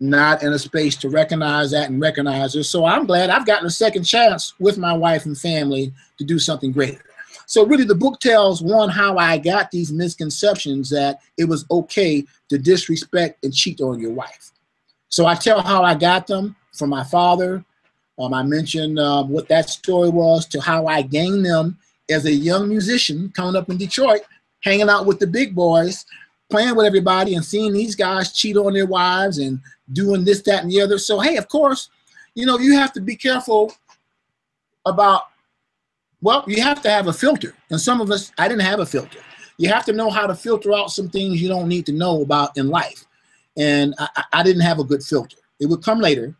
not 0.00 0.42
in 0.42 0.52
a 0.52 0.58
space 0.58 0.96
to 0.96 1.08
recognize 1.08 1.70
that 1.70 1.88
and 1.88 2.00
recognize 2.00 2.54
her. 2.54 2.62
So 2.62 2.84
I'm 2.84 3.06
glad 3.06 3.30
I've 3.30 3.46
gotten 3.46 3.66
a 3.66 3.70
second 3.70 4.04
chance 4.04 4.54
with 4.58 4.76
my 4.78 4.92
wife 4.92 5.24
and 5.24 5.38
family 5.38 5.92
to 6.18 6.24
do 6.24 6.38
something 6.38 6.72
greater. 6.72 7.02
So 7.46 7.64
really 7.66 7.84
the 7.84 7.94
book 7.94 8.20
tells 8.20 8.62
one 8.62 8.88
how 8.88 9.18
I 9.18 9.38
got 9.38 9.70
these 9.70 9.92
misconceptions 9.92 10.90
that 10.90 11.20
it 11.36 11.44
was 11.44 11.66
okay 11.70 12.24
to 12.48 12.58
disrespect 12.58 13.44
and 13.44 13.54
cheat 13.54 13.80
on 13.80 14.00
your 14.00 14.12
wife. 14.12 14.50
So 15.08 15.26
I 15.26 15.34
tell 15.34 15.60
how 15.60 15.84
I 15.84 15.94
got 15.94 16.26
them 16.26 16.56
from 16.72 16.90
my 16.90 17.04
father. 17.04 17.64
Um, 18.18 18.32
I 18.32 18.42
mentioned 18.42 18.98
uh, 18.98 19.24
what 19.24 19.48
that 19.48 19.68
story 19.68 20.08
was 20.08 20.46
to 20.46 20.60
how 20.60 20.86
I 20.86 21.02
gained 21.02 21.44
them 21.44 21.78
as 22.10 22.26
a 22.26 22.32
young 22.32 22.68
musician 22.68 23.32
coming 23.34 23.56
up 23.56 23.68
in 23.70 23.76
Detroit, 23.76 24.20
hanging 24.62 24.88
out 24.88 25.06
with 25.06 25.18
the 25.18 25.26
big 25.26 25.54
boys, 25.54 26.06
playing 26.50 26.76
with 26.76 26.86
everybody 26.86 27.34
and 27.34 27.44
seeing 27.44 27.72
these 27.72 27.96
guys 27.96 28.32
cheat 28.32 28.56
on 28.56 28.72
their 28.72 28.86
wives 28.86 29.38
and 29.38 29.60
doing 29.92 30.24
this, 30.24 30.42
that, 30.42 30.62
and 30.62 30.70
the 30.70 30.80
other. 30.80 30.98
So, 30.98 31.18
hey, 31.20 31.36
of 31.36 31.48
course, 31.48 31.90
you 32.34 32.46
know, 32.46 32.58
you 32.58 32.74
have 32.74 32.92
to 32.92 33.00
be 33.00 33.16
careful 33.16 33.72
about, 34.86 35.22
well, 36.20 36.44
you 36.46 36.62
have 36.62 36.82
to 36.82 36.90
have 36.90 37.08
a 37.08 37.12
filter. 37.12 37.54
And 37.70 37.80
some 37.80 38.00
of 38.00 38.10
us, 38.10 38.32
I 38.38 38.48
didn't 38.48 38.62
have 38.62 38.80
a 38.80 38.86
filter. 38.86 39.18
You 39.56 39.68
have 39.70 39.84
to 39.86 39.92
know 39.92 40.10
how 40.10 40.26
to 40.26 40.34
filter 40.34 40.72
out 40.74 40.90
some 40.90 41.08
things 41.08 41.40
you 41.40 41.48
don't 41.48 41.68
need 41.68 41.86
to 41.86 41.92
know 41.92 42.22
about 42.22 42.56
in 42.56 42.68
life. 42.68 43.04
And 43.56 43.94
I, 43.98 44.24
I 44.32 44.42
didn't 44.42 44.62
have 44.62 44.78
a 44.78 44.84
good 44.84 45.02
filter. 45.02 45.36
It 45.60 45.66
would 45.66 45.82
come 45.82 46.00
later. 46.00 46.34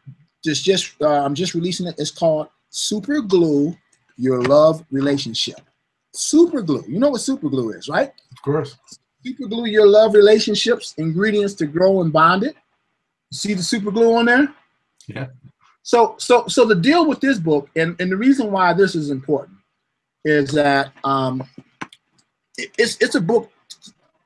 just 0.45 0.65
just 0.65 1.01
uh, 1.01 1.25
I'm 1.25 1.35
just 1.35 1.55
releasing 1.55 1.87
it. 1.87 1.95
It's 1.99 2.11
called 2.11 2.49
Super 2.71 3.21
Glue 3.21 3.77
your 4.17 4.43
love 4.43 4.85
relationship. 4.91 5.61
Super 6.13 6.63
glue. 6.63 6.85
You 6.87 6.99
know 6.99 7.11
what 7.11 7.21
super 7.21 7.49
glue 7.49 7.71
is, 7.71 7.89
right? 7.89 8.13
Of 8.33 8.43
course. 8.43 8.77
Super 9.25 9.47
glue 9.47 9.67
your 9.67 9.87
love 9.87 10.15
relationships, 10.15 10.95
ingredients 10.99 11.55
to 11.55 11.67
grow 11.67 12.03
and 12.03 12.13
bond 12.13 12.45
it. 12.45 12.57
See 13.33 13.55
the 13.55 13.63
super 13.63 13.91
glue 13.91 14.15
on 14.17 14.27
there? 14.27 14.55
Yeah. 15.09 15.27
So 15.83 16.15
so 16.19 16.47
so 16.47 16.65
the 16.65 16.75
deal 16.75 17.07
with 17.07 17.21
this 17.21 17.39
book, 17.39 17.69
and, 17.77 17.97
and 18.01 18.11
the 18.11 18.17
reason 18.17 18.51
why 18.51 18.73
this 18.73 18.95
is 18.95 19.11
important 19.11 19.59
is 20.25 20.51
that 20.53 20.93
um 21.05 21.43
it, 22.57 22.71
it's 22.79 22.97
it's 23.01 23.15
a 23.15 23.21
book 23.21 23.51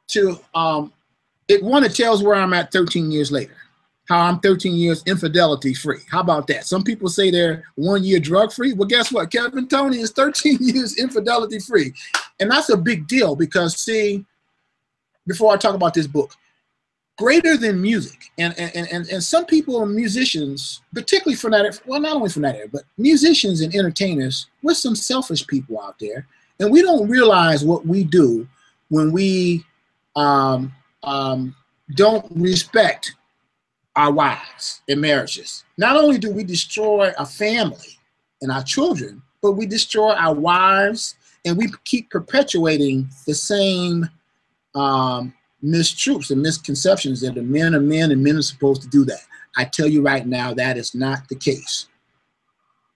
to 0.09 0.39
um 0.55 0.93
it 1.49 1.63
one 1.63 1.85
it 1.85 1.95
tells 1.95 2.23
where 2.23 2.37
I'm 2.37 2.53
at 2.53 2.71
13 2.71 3.11
years 3.11 3.33
later 3.33 3.57
how 4.09 4.21
I'm 4.21 4.41
13 4.41 4.75
years 4.75 5.03
infidelity 5.07 5.75
free. 5.75 6.01
How 6.11 6.21
about 6.21 6.47
that? 6.47 6.65
Some 6.65 6.83
people 6.83 7.11
say 7.11 7.31
they're 7.31 7.65
one 7.75 8.03
year 8.03 8.19
drug 8.19 8.53
free. 8.53 8.73
Well, 8.73 8.89
guess 8.89 9.13
what? 9.13 9.31
Kevin 9.31 9.69
Toney 9.69 10.01
is 10.01 10.13
13 10.13 10.59
years 10.61 10.97
infidelity 10.97 11.59
free. 11.59 11.93
And 12.41 12.51
that's 12.51 12.71
a 12.71 12.77
big 12.77 13.07
deal 13.07 13.37
because, 13.37 13.77
see, 13.77 14.25
before 15.27 15.53
I 15.53 15.59
talk 15.59 15.75
about 15.75 15.93
this 15.93 16.07
book, 16.07 16.33
greater 17.19 17.59
than 17.59 17.83
music, 17.83 18.31
and, 18.39 18.59
and, 18.59 18.89
and, 18.91 19.09
and 19.09 19.23
some 19.23 19.45
people 19.45 19.85
musicians, 19.85 20.81
particularly 20.95 21.37
for 21.37 21.51
that, 21.51 21.79
well, 21.85 22.01
not 22.01 22.17
only 22.17 22.31
for 22.31 22.41
that 22.41 22.55
area, 22.55 22.69
but 22.73 22.85
musicians 22.97 23.61
and 23.61 23.75
entertainers, 23.75 24.47
we're 24.63 24.73
some 24.73 24.97
selfish 24.97 25.47
people 25.47 25.81
out 25.81 25.99
there. 26.01 26.27
And 26.61 26.73
we 26.73 26.81
don't 26.81 27.09
realize 27.09 27.63
what 27.63 27.85
we 27.85 28.05
do 28.05 28.49
when 28.89 29.13
we 29.13 29.65
um, 30.17 30.73
um, 31.03 31.55
don't 31.95 32.25
respect 32.31 33.15
our 33.99 34.13
wives 34.13 34.81
in 34.87 35.01
marriages. 35.01 35.65
Not 35.77 35.97
only 35.97 36.19
do 36.19 36.31
we 36.31 36.45
destroy 36.45 37.13
our 37.19 37.27
family 37.27 37.99
and 38.41 38.53
our 38.53 38.63
children, 38.63 39.21
but 39.43 39.53
we 39.53 39.67
destroy 39.67 40.13
our 40.13 40.35
wives 40.35 41.17
and 41.45 41.59
we 41.59 41.69
keep 41.85 42.09
perpetuating 42.09 43.09
the 43.27 43.35
same 43.35 44.09
um, 44.77 45.35
mistruths 45.65 46.31
and 46.31 46.41
misconceptions 46.41 47.21
that 47.23 47.35
the 47.35 47.43
men 47.43 47.75
are 47.75 47.81
men 47.81 48.13
and 48.13 48.23
men 48.23 48.37
are 48.37 48.43
supposed 48.43 48.83
to 48.83 48.89
do 48.89 49.05
that. 49.05 49.23
I 49.57 49.65
tell 49.65 49.89
you 49.89 50.01
right 50.01 50.25
now, 50.25 50.55
that 50.55 50.77
is 50.77 50.95
not 50.95 51.29
the 51.29 51.35
case. 51.35 51.89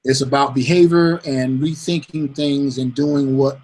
It's 0.05 0.21
about 0.21 0.55
behavior 0.55 1.21
and 1.27 1.61
rethinking 1.61 2.37
things 2.37 2.79
and 2.79 2.95
doing 2.95 3.37
what 3.37 3.59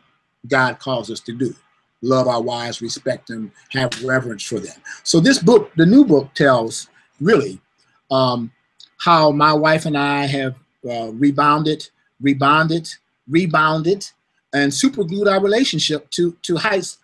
God 0.49 0.80
calls 0.80 1.09
us 1.09 1.21
to 1.21 1.33
do. 1.33 1.54
Love 2.02 2.26
our 2.26 2.42
wives, 2.42 2.83
respect 2.83 3.28
them, 3.28 3.52
have 3.71 4.02
reverence 4.02 4.42
for 4.42 4.59
them. 4.59 4.76
So 5.04 5.21
this 5.21 5.38
book, 5.38 5.71
the 5.76 5.87
new 5.87 6.04
book, 6.04 6.35
tells 6.35 6.88
really, 7.21 7.61
um, 8.11 8.51
how 8.99 9.31
my 9.31 9.53
wife 9.53 9.87
and 9.87 9.97
I 9.97 10.27
have 10.27 10.55
uh, 10.89 11.11
rebounded, 11.13 11.89
rebounded, 12.21 12.89
rebounded, 13.29 14.07
and 14.53 14.73
superglued 14.73 15.29
our 15.29 15.41
relationship 15.41 16.11
to, 16.11 16.33
to 16.43 16.57
heights 16.57 16.99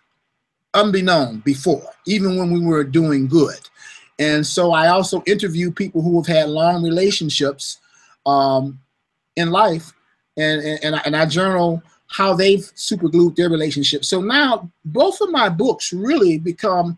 unbeknown 0.73 1.39
before, 1.45 1.89
even 2.05 2.37
when 2.37 2.51
we 2.51 2.59
were 2.59 2.83
doing 2.83 3.27
good. 3.27 3.59
And 4.19 4.45
so 4.45 4.71
I 4.71 4.87
also 4.87 5.23
interview 5.25 5.71
people 5.71 6.01
who 6.01 6.21
have 6.21 6.27
had 6.27 6.49
long 6.49 6.83
relationships 6.83 7.79
um, 8.25 8.79
in 9.35 9.51
life, 9.51 9.93
and, 10.37 10.61
and, 10.61 10.83
and, 10.83 10.95
I, 10.95 11.01
and 11.05 11.15
I 11.15 11.25
journal 11.25 11.81
how 12.07 12.33
they've 12.33 12.71
superglued 12.75 13.35
their 13.35 13.49
relationship. 13.49 14.05
So 14.05 14.21
now 14.21 14.69
both 14.85 15.21
of 15.21 15.31
my 15.31 15.49
books 15.49 15.91
really 15.91 16.37
become, 16.39 16.97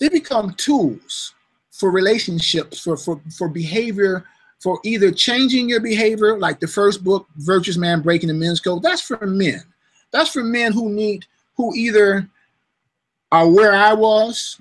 they 0.00 0.08
become 0.08 0.54
tools 0.54 1.34
for 1.76 1.90
relationships, 1.90 2.80
for, 2.80 2.96
for, 2.96 3.20
for 3.36 3.48
behavior, 3.48 4.24
for 4.60 4.80
either 4.82 5.12
changing 5.12 5.68
your 5.68 5.80
behavior, 5.80 6.38
like 6.38 6.58
the 6.58 6.66
first 6.66 7.04
book, 7.04 7.28
Virtuous 7.36 7.76
Man 7.76 8.00
Breaking 8.00 8.28
the 8.28 8.34
Men's 8.34 8.60
Code, 8.60 8.82
that's 8.82 9.02
for 9.02 9.26
men. 9.26 9.62
That's 10.10 10.30
for 10.30 10.42
men 10.42 10.72
who 10.72 10.90
need, 10.90 11.26
who 11.56 11.74
either 11.74 12.26
are 13.30 13.48
where 13.48 13.74
I 13.74 13.92
was 13.92 14.58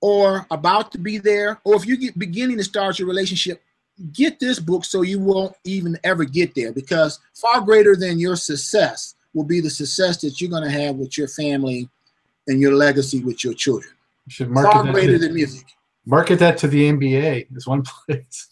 or 0.00 0.46
about 0.50 0.90
to 0.92 0.98
be 0.98 1.18
there, 1.18 1.60
or 1.64 1.76
if 1.76 1.86
you 1.86 1.96
get 1.96 2.18
beginning 2.18 2.56
to 2.56 2.64
start 2.64 2.98
your 2.98 3.08
relationship, 3.08 3.62
get 4.12 4.40
this 4.40 4.58
book 4.58 4.84
so 4.84 5.02
you 5.02 5.18
won't 5.18 5.54
even 5.64 5.98
ever 6.04 6.24
get 6.24 6.54
there 6.54 6.72
because 6.72 7.20
far 7.34 7.60
greater 7.60 7.96
than 7.96 8.18
your 8.18 8.36
success 8.36 9.14
will 9.34 9.44
be 9.44 9.60
the 9.60 9.70
success 9.70 10.18
that 10.18 10.40
you're 10.40 10.50
going 10.50 10.62
to 10.62 10.70
have 10.70 10.96
with 10.96 11.18
your 11.18 11.28
family 11.28 11.88
and 12.46 12.60
your 12.60 12.74
legacy 12.74 13.22
with 13.22 13.44
your 13.44 13.52
children. 13.52 13.92
You 14.38 14.52
Far 14.54 14.92
greater 14.92 15.18
than 15.18 15.34
music. 15.34 15.66
Market 16.06 16.38
that 16.38 16.56
to 16.58 16.68
the 16.68 16.90
NBA. 16.90 17.48
Is 17.56 17.66
one 17.66 17.82
place. 18.06 18.48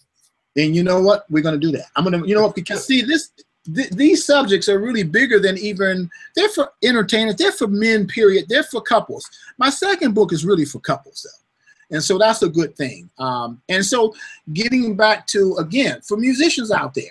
And 0.57 0.75
you 0.75 0.83
know 0.83 1.01
what? 1.01 1.25
We're 1.31 1.43
going 1.43 1.59
to 1.59 1.67
do 1.67 1.73
that. 1.77 1.87
I'm 1.97 2.05
going 2.05 2.21
to, 2.21 2.29
you 2.29 2.35
know? 2.35 2.51
Because 2.51 2.87
see, 2.87 3.03
this, 3.03 3.31
th- 3.75 3.91
these 3.91 4.25
subjects 4.25 4.69
are 4.69 4.79
really 4.79 5.03
bigger 5.03 5.39
than 5.39 5.59
even, 5.59 6.11
they're 6.37 6.49
for 6.49 6.73
entertainers, 6.83 7.37
they're 7.37 7.53
for 7.53 7.67
men, 7.67 8.07
period. 8.07 8.47
They're 8.49 8.63
for 8.63 8.81
couples. 8.81 9.29
My 9.59 9.71
second 9.71 10.15
book 10.15 10.33
is 10.33 10.45
really 10.45 10.65
for 10.65 10.81
couples, 10.81 11.23
though. 11.25 11.97
And 11.97 12.03
so 12.03 12.19
that's 12.19 12.43
a 12.43 12.49
good 12.49 12.77
thing. 12.77 13.11
Um, 13.19 13.61
and 13.69 13.85
so 13.85 14.15
getting 14.53 14.97
back 14.97 15.27
to, 15.29 15.57
again, 15.57 16.01
for 16.03 16.17
musicians 16.17 16.71
out 16.71 16.95
there, 16.95 17.05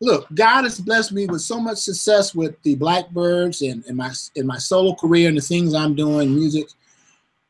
look, 0.00 0.26
God 0.34 0.64
has 0.64 0.80
blessed 0.80 1.12
me 1.12 1.26
with 1.26 1.42
so 1.42 1.60
much 1.60 1.78
success 1.78 2.34
with 2.34 2.60
the 2.62 2.76
Blackbyrds 2.76 3.68
and, 3.68 3.84
and 3.86 3.96
my 3.96 4.12
in 4.34 4.46
my 4.46 4.58
solo 4.58 4.94
career 4.94 5.28
and 5.28 5.36
the 5.36 5.42
things 5.42 5.74
I'm 5.74 5.94
doing, 5.94 6.34
music, 6.34 6.68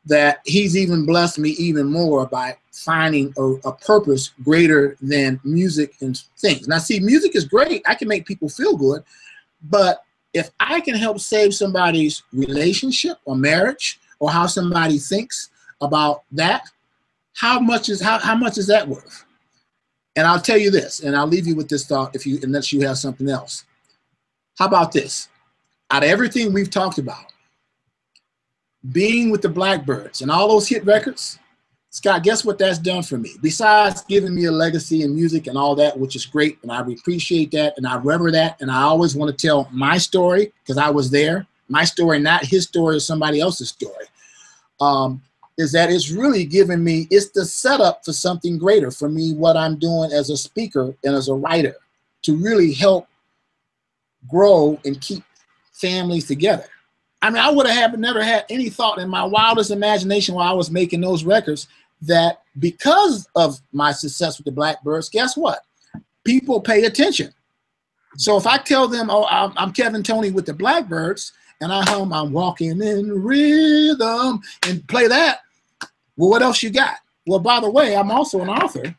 that 0.07 0.41
He's 0.45 0.77
even 0.77 1.05
blessed 1.05 1.39
me 1.39 1.51
even 1.51 1.87
more 1.87 2.27
by 2.27 2.57
finding 2.73 3.33
a, 3.39 3.43
a 3.65 3.73
purpose 3.73 4.33
greater 4.45 4.97
than 5.01 5.41
music 5.45 5.95
and 6.01 6.19
things. 6.39 6.69
Now, 6.69 6.79
see, 6.79 7.01
music 7.01 7.35
is 7.35 7.45
great. 7.45 7.83
I 7.87 7.95
can 7.95 8.09
make 8.09 8.27
people 8.27 8.49
feel 8.49 8.77
good, 8.77 9.03
but 9.63 10.03
if 10.33 10.51
I 10.61 10.81
can 10.81 10.95
help 10.95 11.19
save 11.19 11.55
somebody's 11.55 12.23
relationship 12.33 13.19
or 13.25 13.37
marriage 13.37 13.99
or 14.19 14.31
how 14.31 14.47
somebody 14.47 14.99
thinks 14.99 15.51
about 15.81 16.25
that, 16.33 16.63
how 17.35 17.59
much 17.59 17.89
is 17.89 18.01
how, 18.01 18.19
how 18.19 18.35
much 18.35 18.59
is 18.59 18.67
that 18.67 18.87
worth? 18.87 19.25
And 20.15 20.27
I'll 20.27 20.41
tell 20.41 20.57
you 20.57 20.71
this, 20.71 21.01
and 21.01 21.15
I'll 21.15 21.27
leave 21.27 21.47
you 21.47 21.55
with 21.55 21.69
this 21.69 21.87
thought 21.87 22.15
if 22.15 22.27
you 22.27 22.39
unless 22.43 22.73
you 22.73 22.87
have 22.87 22.99
something 22.99 23.29
else. 23.29 23.65
How 24.59 24.67
about 24.67 24.93
this? 24.93 25.29
Out 25.91 26.03
of 26.03 26.09
everything 26.09 26.53
we've 26.53 26.71
talked 26.71 26.99
about, 26.99 27.33
being 28.93 29.31
with 29.31 29.43
the 29.43 29.49
Blackbyrds 29.49 30.23
and 30.23 30.31
all 30.31 30.49
those 30.49 30.69
hit 30.69 30.85
records, 30.85 31.39
Scott, 31.91 32.23
guess 32.23 32.45
what 32.45 32.59
that's 32.59 32.79
done 32.79 33.03
for 33.03 33.17
me? 33.17 33.33
Besides 33.41 34.05
giving 34.05 34.35
me 34.35 34.45
a 34.45 34.53
legacy 34.53 35.03
in 35.03 35.15
music 35.15 35.47
and 35.47 35.57
all 35.57 35.75
that, 35.77 35.99
which 35.99 36.15
is 36.15 36.27
great, 36.27 36.59
and 36.63 36.71
I 36.71 36.81
appreciate 36.81 37.51
that, 37.53 37.75
and 37.79 37.87
I 37.87 37.97
rever 37.97 38.31
that, 38.33 38.61
and 38.61 38.71
I 38.71 38.83
always 38.83 39.17
want 39.17 39.37
to 39.37 39.47
tell 39.47 39.69
my 39.73 39.97
story 39.97 40.53
because 40.63 40.77
I 40.77 40.91
was 40.91 41.11
there. 41.11 41.47
My 41.69 41.85
story, 41.85 42.19
not 42.19 42.45
his 42.45 42.65
story 42.65 42.97
or 42.97 43.01
somebody 43.01 43.41
else's 43.41 43.71
story. 43.71 44.05
Um, 44.81 45.23
is 45.59 45.73
that 45.73 45.91
it's 45.91 46.11
really 46.11 46.45
given 46.45 46.85
me 46.85 47.07
it's 47.11 47.31
the 47.31 47.45
setup 47.45 48.05
for 48.05 48.13
something 48.13 48.59
greater 48.59 48.91
for 48.91 49.09
me 49.09 49.33
what 49.33 49.57
i'm 49.57 49.79
doing 49.79 50.13
as 50.13 50.31
a 50.31 50.37
speaker 50.37 50.95
and 51.05 51.15
as 51.15 51.29
a 51.29 51.35
writer 51.35 51.75
to 52.23 52.37
really 52.37 52.73
help 52.73 53.09
grow 54.29 54.79
and 54.85 55.01
keep 55.01 55.23
families 55.73 56.27
together 56.27 56.67
i 57.27 57.31
mean 57.31 57.43
i 57.43 57.51
would 57.51 57.67
have 57.67 57.99
never 57.99 58.23
had 58.23 58.45
any 58.49 58.69
thought 58.69 58.99
in 58.99 59.09
my 59.09 59.25
wildest 59.25 59.71
imagination 59.71 60.35
while 60.35 60.51
i 60.51 60.55
was 60.55 60.71
making 60.71 61.01
those 61.01 61.25
records 61.25 61.69
that 62.03 62.43
because 62.59 63.29
of 63.37 63.59
my 63.73 63.93
success 63.93 64.39
with 64.39 64.45
the 64.45 64.61
blackbyrds 64.61 65.11
guess 65.11 65.37
what 65.37 65.61
people 66.25 66.61
pay 66.61 66.85
attention 66.85 67.33
so 68.17 68.37
if 68.37 68.47
i 68.47 68.57
tell 68.57 68.89
them 68.89 69.09
oh 69.11 69.27
i'm, 69.29 69.73
kevin 69.73 70.03
toney 70.03 70.31
with 70.31 70.47
the 70.47 70.55
blackbyrds 70.55 71.33
and 71.61 71.73
I 71.73 71.83
hum, 71.89 72.13
I'm 72.13 72.33
walking 72.33 72.83
in 72.83 73.23
rhythm, 73.23 74.41
and 74.67 74.87
play 74.89 75.07
that. 75.09 75.41
Well, 76.17 76.31
what 76.31 76.43
else 76.43 76.63
you 76.63 76.71
got? 76.71 76.97
Well, 77.27 77.39
by 77.39 77.61
the 77.61 77.71
way, 77.71 77.97
I'm 77.97 78.11
also 78.11 78.41
an 78.41 78.49
author, 78.49 78.95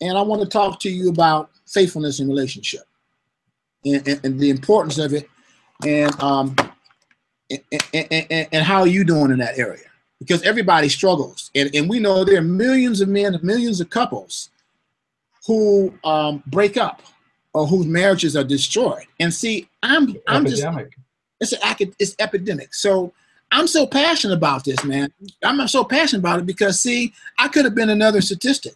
and 0.00 0.18
I 0.18 0.22
want 0.22 0.42
to 0.42 0.48
talk 0.48 0.80
to 0.80 0.90
you 0.90 1.08
about 1.08 1.50
faithfulness 1.66 2.20
in 2.20 2.28
relationship 2.28 2.82
and, 3.84 4.06
and, 4.06 4.24
and 4.24 4.40
the 4.40 4.50
importance 4.50 4.98
of 4.98 5.12
it, 5.12 5.28
and 5.86 6.18
um, 6.22 6.54
and, 7.50 8.06
and, 8.30 8.48
and 8.52 8.64
how 8.64 8.80
are 8.80 8.86
you 8.86 9.04
doing 9.04 9.30
in 9.30 9.38
that 9.38 9.58
area? 9.58 9.84
Because 10.18 10.42
everybody 10.42 10.88
struggles, 10.88 11.50
and, 11.54 11.74
and 11.74 11.88
we 11.88 12.00
know 12.00 12.24
there 12.24 12.38
are 12.38 12.42
millions 12.42 13.00
of 13.00 13.08
men, 13.08 13.38
millions 13.42 13.80
of 13.80 13.90
couples 13.90 14.50
who 15.46 15.92
um, 16.04 16.42
break 16.46 16.76
up 16.76 17.02
or 17.52 17.66
whose 17.66 17.86
marriages 17.86 18.36
are 18.36 18.44
destroyed. 18.44 19.04
And 19.20 19.32
see, 19.32 19.68
I'm 19.82 20.16
I'm 20.26 20.44
just 20.46 20.64
it's 21.40 21.52
an 21.52 21.94
it's 21.98 22.16
epidemic. 22.18 22.74
So 22.74 23.12
I'm 23.52 23.66
so 23.66 23.86
passionate 23.86 24.34
about 24.34 24.64
this, 24.64 24.82
man. 24.84 25.12
I'm 25.42 25.66
so 25.68 25.84
passionate 25.84 26.20
about 26.20 26.40
it 26.40 26.46
because 26.46 26.80
see, 26.80 27.12
I 27.38 27.48
could 27.48 27.64
have 27.64 27.74
been 27.74 27.90
another 27.90 28.20
statistic. 28.20 28.74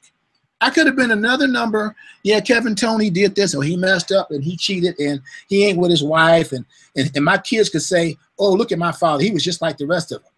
I 0.60 0.70
could 0.70 0.86
have 0.86 0.96
been 0.96 1.12
another 1.12 1.46
number. 1.46 1.94
Yeah, 2.24 2.40
Kevin 2.40 2.74
Toney 2.74 3.10
did 3.10 3.34
this, 3.34 3.54
or 3.54 3.62
he 3.62 3.76
messed 3.76 4.12
up 4.12 4.30
and 4.30 4.42
he 4.42 4.56
cheated 4.56 4.98
and 4.98 5.20
he 5.48 5.64
ain't 5.64 5.78
with 5.78 5.90
his 5.90 6.02
wife, 6.02 6.52
and 6.52 6.64
and, 6.96 7.10
and 7.14 7.24
my 7.24 7.38
kids 7.38 7.68
could 7.68 7.82
say, 7.82 8.16
"Oh, 8.38 8.52
look 8.52 8.72
at 8.72 8.78
my 8.78 8.92
father. 8.92 9.22
He 9.24 9.30
was 9.30 9.44
just 9.44 9.62
like 9.62 9.78
the 9.78 9.86
rest 9.86 10.12
of 10.12 10.22
them." 10.22 10.32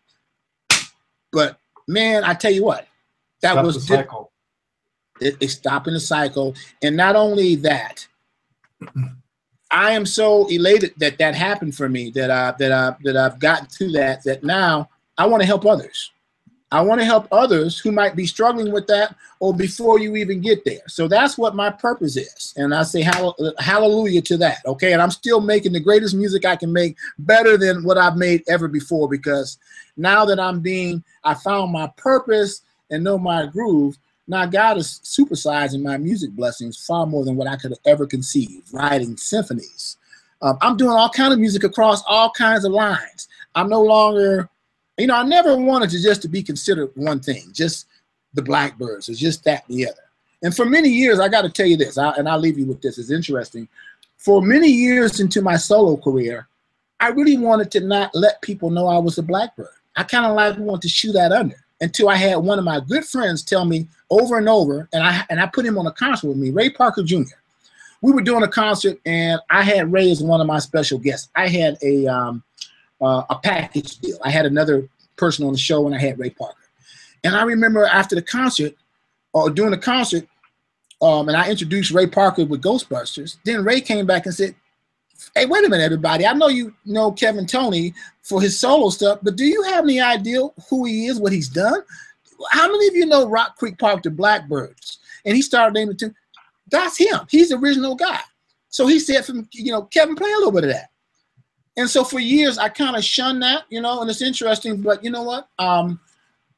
But 1.33 1.59
man, 1.89 2.25
I 2.25 2.35
tell 2.35 2.53
you 2.53 2.65
what, 2.65 2.87
that 3.43 3.53
Stop 3.53 3.65
was 3.65 3.87
cycle. 3.87 4.33
it, 5.21 5.37
it's 5.41 5.55
stopping 5.55 5.95
the 5.95 6.01
cycle. 6.01 6.55
And 6.83 6.97
not 6.97 7.17
only 7.17 7.57
that, 7.57 8.07
I 9.71 9.93
am 9.93 10.07
so 10.07 10.49
elated 10.49 10.95
that 10.99 11.19
that 11.19 11.35
happened 11.35 11.77
for 11.77 11.89
me 11.89 12.11
that 12.13 12.31
I 12.31 12.55
that 12.59 12.73
I 12.73 12.97
that 13.05 13.17
I've 13.17 13.39
gotten 13.39 13.67
to 13.79 13.93
that 13.93 14.25
that 14.25 14.45
now 14.45 14.91
I 15.19 15.27
want 15.27 15.43
to 15.43 15.47
help 15.47 15.67
others. 15.67 16.13
I 16.73 16.81
want 16.83 17.01
to 17.01 17.05
help 17.05 17.27
others 17.33 17.79
who 17.79 17.91
might 17.91 18.15
be 18.15 18.27
struggling 18.27 18.73
with 18.73 18.87
that 18.87 19.17
or 19.41 19.53
before 19.53 19.99
you 19.99 20.15
even 20.17 20.41
get 20.41 20.65
there. 20.65 20.83
So 20.87 21.09
that's 21.09 21.37
what 21.37 21.57
my 21.57 21.71
purpose 21.71 22.17
is. 22.17 22.55
And 22.57 22.73
I 22.73 22.85
say 22.85 23.03
hall- 23.03 23.37
hallelujah 23.59 24.23
to 24.23 24.37
that. 24.39 24.59
Okay. 24.65 24.93
And 24.93 25.03
I'm 25.03 25.11
still 25.11 25.41
making 25.41 25.73
the 25.73 25.81
greatest 25.81 26.15
music 26.15 26.45
I 26.45 26.55
can 26.55 26.73
make 26.73 26.97
better 27.19 27.57
than 27.57 27.83
what 27.83 27.99
I've 27.99 28.17
made 28.17 28.45
ever 28.49 28.69
before 28.69 29.09
because 29.09 29.59
now 29.97 30.25
that 30.27 30.39
I'm 30.39 30.61
being, 30.61 31.03
I 31.25 31.35
found 31.35 31.73
my 31.73 31.89
purpose 31.97 32.63
and 32.91 33.03
know 33.03 33.19
my 33.19 33.47
groove. 33.47 33.99
Now 34.29 34.47
God 34.47 34.79
is 34.79 35.01
supersizing 35.03 35.83
my 35.83 35.97
music 35.97 36.31
blessings 36.31 36.77
far 36.77 37.05
more 37.05 37.25
than 37.25 37.35
what 37.35 37.49
I 37.49 37.57
could 37.57 37.75
ever 37.85 38.07
conceived, 38.07 38.73
writing 38.73 39.17
symphonies. 39.17 39.97
Um, 40.41 40.57
I'm 40.61 40.77
doing 40.77 40.93
all 40.93 41.11
kind 41.11 41.33
of 41.33 41.41
music 41.41 41.65
across 41.65 42.03
all 42.07 42.31
kinds 42.31 42.65
of 42.65 42.73
lines. 42.73 43.29
I'm 43.57 43.69
no 43.69 43.83
longer 43.83 44.49
you 44.99 45.07
know, 45.07 45.17
I 45.17 45.23
never 45.23 45.57
wanted 45.57 45.91
to 45.91 46.03
just 46.03 46.23
to 46.23 46.29
be 46.29 46.43
considered 46.43 46.91
one 46.95 47.21
thing, 47.21 47.45
just 47.53 47.87
the 48.35 48.43
Blackbyrds, 48.43 49.09
or 49.09 49.15
just 49.15 49.45
that 49.45 49.69
and 49.69 49.79
the 49.79 49.89
other. 49.89 50.03
And 50.43 50.55
for 50.55 50.65
many 50.65 50.89
years, 50.89 51.21
I 51.21 51.29
got 51.29 51.43
to 51.43 51.51
tell 51.51 51.67
you 51.67 51.77
this, 51.77 51.99
I, 51.99 52.11
and 52.13 52.29
I'll 52.29 52.39
leave 52.39 52.59
you 52.59 52.67
with 52.67 52.81
this. 52.81 52.99
It's 52.99 53.11
interesting. 53.11 53.69
For 54.19 54.43
many 54.43 54.69
years 54.69 55.21
into 55.21 55.43
my 55.43 55.57
solo 55.57 55.97
career, 55.97 56.49
I 57.01 57.09
really 57.09 57.39
wanted 57.39 57.71
to 57.73 57.81
not 57.81 58.15
let 58.15 58.43
people 58.43 58.71
know 58.71 58.87
I 58.87 58.99
was 58.99 59.19
a 59.19 59.23
Blackbyrd. 59.23 59.69
I 59.97 60.03
kind 60.05 60.27
of 60.27 60.35
like 60.35 60.59
wanted 60.59 60.83
to 60.83 60.89
shoot 60.89 61.13
that 61.13 61.33
under 61.33 61.57
until 61.81 62.09
I 62.09 62.17
had 62.17 62.37
one 62.37 62.59
of 62.59 62.65
my 62.65 62.81
good 62.81 63.05
friends 63.05 63.43
tell 63.43 63.65
me 63.65 63.89
over 64.11 64.39
and 64.39 64.49
over, 64.49 64.89
and 64.93 65.03
I 65.03 65.25
and 65.31 65.41
I 65.41 65.47
put 65.47 65.65
him 65.65 65.79
on 65.79 65.87
a 65.87 65.93
concert 65.93 66.29
with 66.29 66.37
me, 66.37 66.51
Ray 66.51 66.71
Parker 66.71 67.03
Jr. 67.03 67.25
We 68.03 68.13
were 68.13 68.23
doing 68.23 68.43
a 68.43 68.49
concert, 68.49 68.99
and 69.05 69.41
I 69.51 69.63
had 69.63 69.93
Ray 69.93 70.11
as 70.11 70.23
one 70.23 70.41
of 70.41 70.47
my 70.47 70.59
special 70.59 70.99
guests. 70.99 71.29
I 71.35 71.49
had 71.49 71.77
a 71.83 72.07
um, 72.07 72.43
uh, 73.01 73.25
a 73.31 73.37
package 73.37 73.99
deal. 73.99 74.19
I 74.23 74.31
had 74.31 74.47
another 74.47 74.89
person 75.17 75.47
on 75.47 75.53
the 75.53 75.59
show, 75.59 75.87
and 75.87 75.95
I 75.95 75.99
had 75.99 76.19
Ray 76.19 76.31
Parker. 76.31 76.57
And 77.25 77.37
I 77.37 77.43
remember 77.43 77.85
after 77.85 78.15
the 78.15 78.23
concert, 78.23 78.75
or 79.33 79.51
during 79.51 79.71
the 79.71 79.79
concert, 79.79 80.27
um, 81.03 81.29
and 81.29 81.37
I 81.37 81.49
introduced 81.51 81.93
Ray 81.93 82.07
Parker 82.07 82.45
with 82.45 82.63
Ghostbusters. 82.63 83.39
Then 83.45 83.65
Ray 83.65 83.81
came 83.81 84.07
back 84.07 84.27
and 84.27 84.35
said, 84.35 84.55
"Hey, 85.35 85.47
wait 85.47 85.65
a 85.65 85.69
minute, 85.69 85.85
everybody! 85.85 86.27
I 86.27 86.33
know 86.33 86.49
you 86.49 86.75
know 86.85 87.13
Kevin 87.13 87.47
Toney 87.47 87.95
for 88.23 88.41
his 88.41 88.59
solo 88.59 88.91
stuff, 88.91 89.21
but 89.23 89.37
do 89.37 89.45
you 89.45 89.63
have 89.63 89.85
any 89.85 90.01
idea 90.01 90.41
who 90.69 90.85
he 90.85 91.07
is, 91.07 91.19
what 91.19 91.33
he's 91.33 91.49
done? 91.49 91.81
How 92.51 92.71
many 92.71 92.89
of 92.89 92.95
you 92.95 93.07
know 93.07 93.29
Rock 93.29 93.57
Creek 93.57 93.79
Park, 93.79 94.03
the 94.03 94.11
Blackbyrds?" 94.11 94.99
And 95.25 95.37
he 95.37 95.43
started 95.43 95.75
naming. 95.75 95.97
That's 96.71 96.99
him. 96.99 97.21
He's 97.29 97.49
the 97.49 97.57
original 97.57 97.95
guy. 97.95 98.21
So 98.69 98.87
he 98.87 98.99
said, 98.99 99.25
"From 99.25 99.49
you 99.53 99.73
know, 99.73 99.83
Kevin, 99.83 100.17
play 100.17 100.31
a 100.31 100.37
little 100.37 100.53
bit 100.53 100.65
of 100.65 100.71
that." 100.71 100.90
And 101.77 101.89
so 101.89 102.05
for 102.05 102.19
years, 102.19 102.59
I 102.59 102.69
kind 102.69 102.97
of 102.97 103.05
shunned 103.05 103.43
that, 103.43 103.65
you 103.71 103.81
know, 103.81 104.01
and 104.01 104.11
it's 104.11 104.23
interesting, 104.23 104.81
but 104.81 105.03
you 105.05 105.11
know 105.11 105.23
what? 105.23 105.49
Um, 105.59 106.01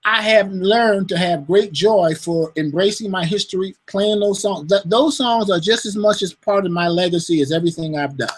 I 0.04 0.20
have 0.22 0.50
learned 0.50 1.08
to 1.10 1.18
have 1.18 1.46
great 1.46 1.72
joy 1.72 2.14
for 2.14 2.52
embracing 2.56 3.10
my 3.10 3.24
history, 3.24 3.76
playing 3.86 4.20
those 4.20 4.42
songs. 4.42 4.68
Th- 4.68 4.82
those 4.84 5.16
songs 5.16 5.48
are 5.50 5.60
just 5.60 5.86
as 5.86 5.94
much 5.94 6.22
as 6.22 6.32
part 6.32 6.66
of 6.66 6.72
my 6.72 6.88
legacy 6.88 7.40
as 7.40 7.52
everything 7.52 7.96
I've 7.96 8.16
done. 8.16 8.28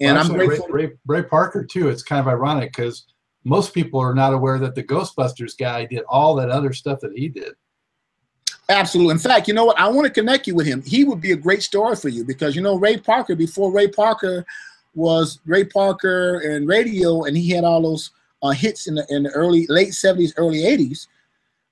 And 0.00 0.16
Well, 0.16 0.26
I'm 0.26 0.32
grateful. 0.34 0.68
Ray, 0.68 0.86
Ray, 0.86 0.92
Ray 1.06 1.22
Parker 1.22 1.64
too. 1.64 1.88
It's 1.88 2.02
kind 2.02 2.20
of 2.20 2.28
ironic 2.28 2.72
because 2.72 3.06
most 3.44 3.72
people 3.72 3.98
are 4.00 4.14
not 4.14 4.34
aware 4.34 4.58
that 4.58 4.74
the 4.74 4.82
Ghostbusters 4.82 5.56
guy 5.56 5.86
did 5.86 6.02
all 6.08 6.34
that 6.36 6.50
other 6.50 6.72
stuff 6.72 7.00
that 7.00 7.12
he 7.16 7.28
did. 7.28 7.54
Absolutely. 8.68 9.12
In 9.12 9.18
fact, 9.18 9.48
you 9.48 9.54
know 9.54 9.64
what? 9.64 9.80
I 9.80 9.88
want 9.88 10.06
to 10.06 10.12
connect 10.12 10.46
you 10.46 10.54
with 10.54 10.66
him. 10.66 10.82
He 10.82 11.04
would 11.04 11.22
be 11.22 11.32
a 11.32 11.36
great 11.36 11.62
story 11.62 11.96
for 11.96 12.10
you 12.10 12.22
because, 12.22 12.54
you 12.54 12.60
know, 12.60 12.76
Ray 12.76 12.98
Parker, 12.98 13.34
before 13.34 13.72
Ray 13.72 13.88
Parker 13.88 14.44
was 14.98 15.38
Ray 15.46 15.64
Parker 15.64 16.40
and 16.40 16.68
radio, 16.68 17.22
and 17.22 17.36
he 17.36 17.48
had 17.50 17.64
all 17.64 17.80
those 17.80 18.10
uh, 18.42 18.50
hits 18.50 18.88
in 18.88 18.96
the 18.96 19.06
in 19.08 19.22
the 19.22 19.30
early 19.30 19.66
late 19.68 19.90
70s, 19.90 20.32
early 20.36 20.58
80s. 20.58 21.06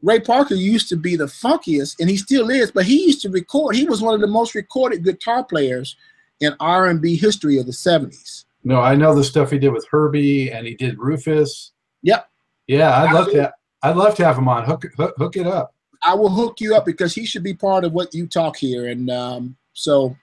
Ray 0.02 0.20
Parker 0.20 0.54
used 0.54 0.88
to 0.90 0.96
be 0.96 1.16
the 1.16 1.24
funkiest, 1.24 1.96
and 1.98 2.08
he 2.08 2.16
still 2.16 2.50
is, 2.50 2.70
but 2.70 2.86
he 2.86 3.06
used 3.06 3.22
to 3.22 3.30
record. 3.30 3.74
He 3.74 3.84
was 3.84 4.00
one 4.00 4.14
of 4.14 4.20
the 4.20 4.26
most 4.26 4.54
recorded 4.54 5.02
guitar 5.02 5.42
players 5.42 5.96
in 6.40 6.54
R&B 6.60 7.16
history 7.16 7.58
of 7.58 7.66
the 7.66 7.72
70s. 7.72 8.44
No, 8.62 8.80
I 8.80 8.94
know 8.94 9.14
the 9.14 9.24
stuff 9.24 9.50
he 9.50 9.58
did 9.58 9.72
with 9.72 9.86
Herbie, 9.90 10.52
and 10.52 10.66
he 10.66 10.74
did 10.74 10.98
Rufus. 10.98 11.72
Yep. 12.02 12.28
Yeah, 12.66 13.02
I'd 13.02 13.12
love 13.12 13.30
to. 13.32 13.52
I'd 13.82 13.96
love 13.96 14.14
to 14.16 14.24
have 14.24 14.38
him 14.38 14.48
on. 14.48 14.64
Hook, 14.64 14.84
hook, 14.96 15.14
hook 15.16 15.36
it 15.36 15.46
up. 15.46 15.74
I 16.02 16.14
will 16.14 16.28
hook 16.28 16.60
you 16.60 16.76
up 16.76 16.84
because 16.84 17.14
he 17.14 17.24
should 17.24 17.42
be 17.42 17.54
part 17.54 17.84
of 17.84 17.92
what 17.92 18.14
you 18.14 18.26
talk 18.26 18.56
here, 18.56 18.88
and 18.88 19.10
um, 19.10 19.56
so, 19.72 20.16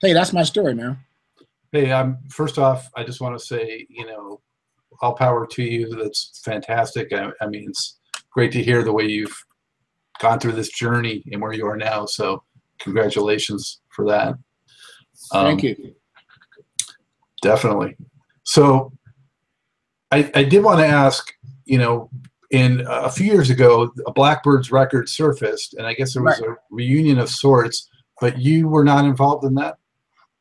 hey, 0.00 0.12
that's 0.12 0.32
my 0.32 0.42
story, 0.42 0.74
man. 0.74 0.98
Hey, 1.76 1.90
um, 1.90 2.16
first 2.30 2.56
off, 2.56 2.90
I 2.96 3.04
just 3.04 3.20
want 3.20 3.38
to 3.38 3.44
say, 3.44 3.86
you 3.90 4.06
know, 4.06 4.40
all 5.02 5.12
power 5.12 5.46
to 5.46 5.62
you. 5.62 5.94
That's 5.94 6.40
fantastic. 6.42 7.12
I, 7.12 7.28
I 7.42 7.48
mean, 7.48 7.66
it's 7.68 7.98
great 8.30 8.50
to 8.52 8.62
hear 8.62 8.82
the 8.82 8.94
way 8.94 9.04
you've 9.04 9.38
gone 10.18 10.40
through 10.40 10.52
this 10.52 10.70
journey 10.70 11.22
and 11.30 11.42
where 11.42 11.52
you 11.52 11.66
are 11.66 11.76
now. 11.76 12.06
So, 12.06 12.42
congratulations 12.78 13.82
for 13.90 14.06
that. 14.06 14.28
Um, 15.32 15.44
Thank 15.44 15.64
you. 15.64 15.94
Definitely. 17.42 17.94
So, 18.44 18.90
I, 20.10 20.30
I 20.34 20.44
did 20.44 20.64
want 20.64 20.80
to 20.80 20.86
ask, 20.86 21.30
you 21.66 21.76
know, 21.76 22.08
in 22.52 22.86
a 22.88 23.10
few 23.10 23.26
years 23.26 23.50
ago, 23.50 23.92
a 24.06 24.14
Blackbyrds 24.14 24.72
record 24.72 25.10
surfaced, 25.10 25.74
and 25.74 25.86
I 25.86 25.92
guess 25.92 26.14
there 26.14 26.22
was 26.22 26.40
right. 26.40 26.52
a 26.52 26.56
reunion 26.70 27.18
of 27.18 27.28
sorts, 27.28 27.90
but 28.18 28.38
you 28.38 28.66
were 28.66 28.84
not 28.84 29.04
involved 29.04 29.44
in 29.44 29.54
that. 29.56 29.76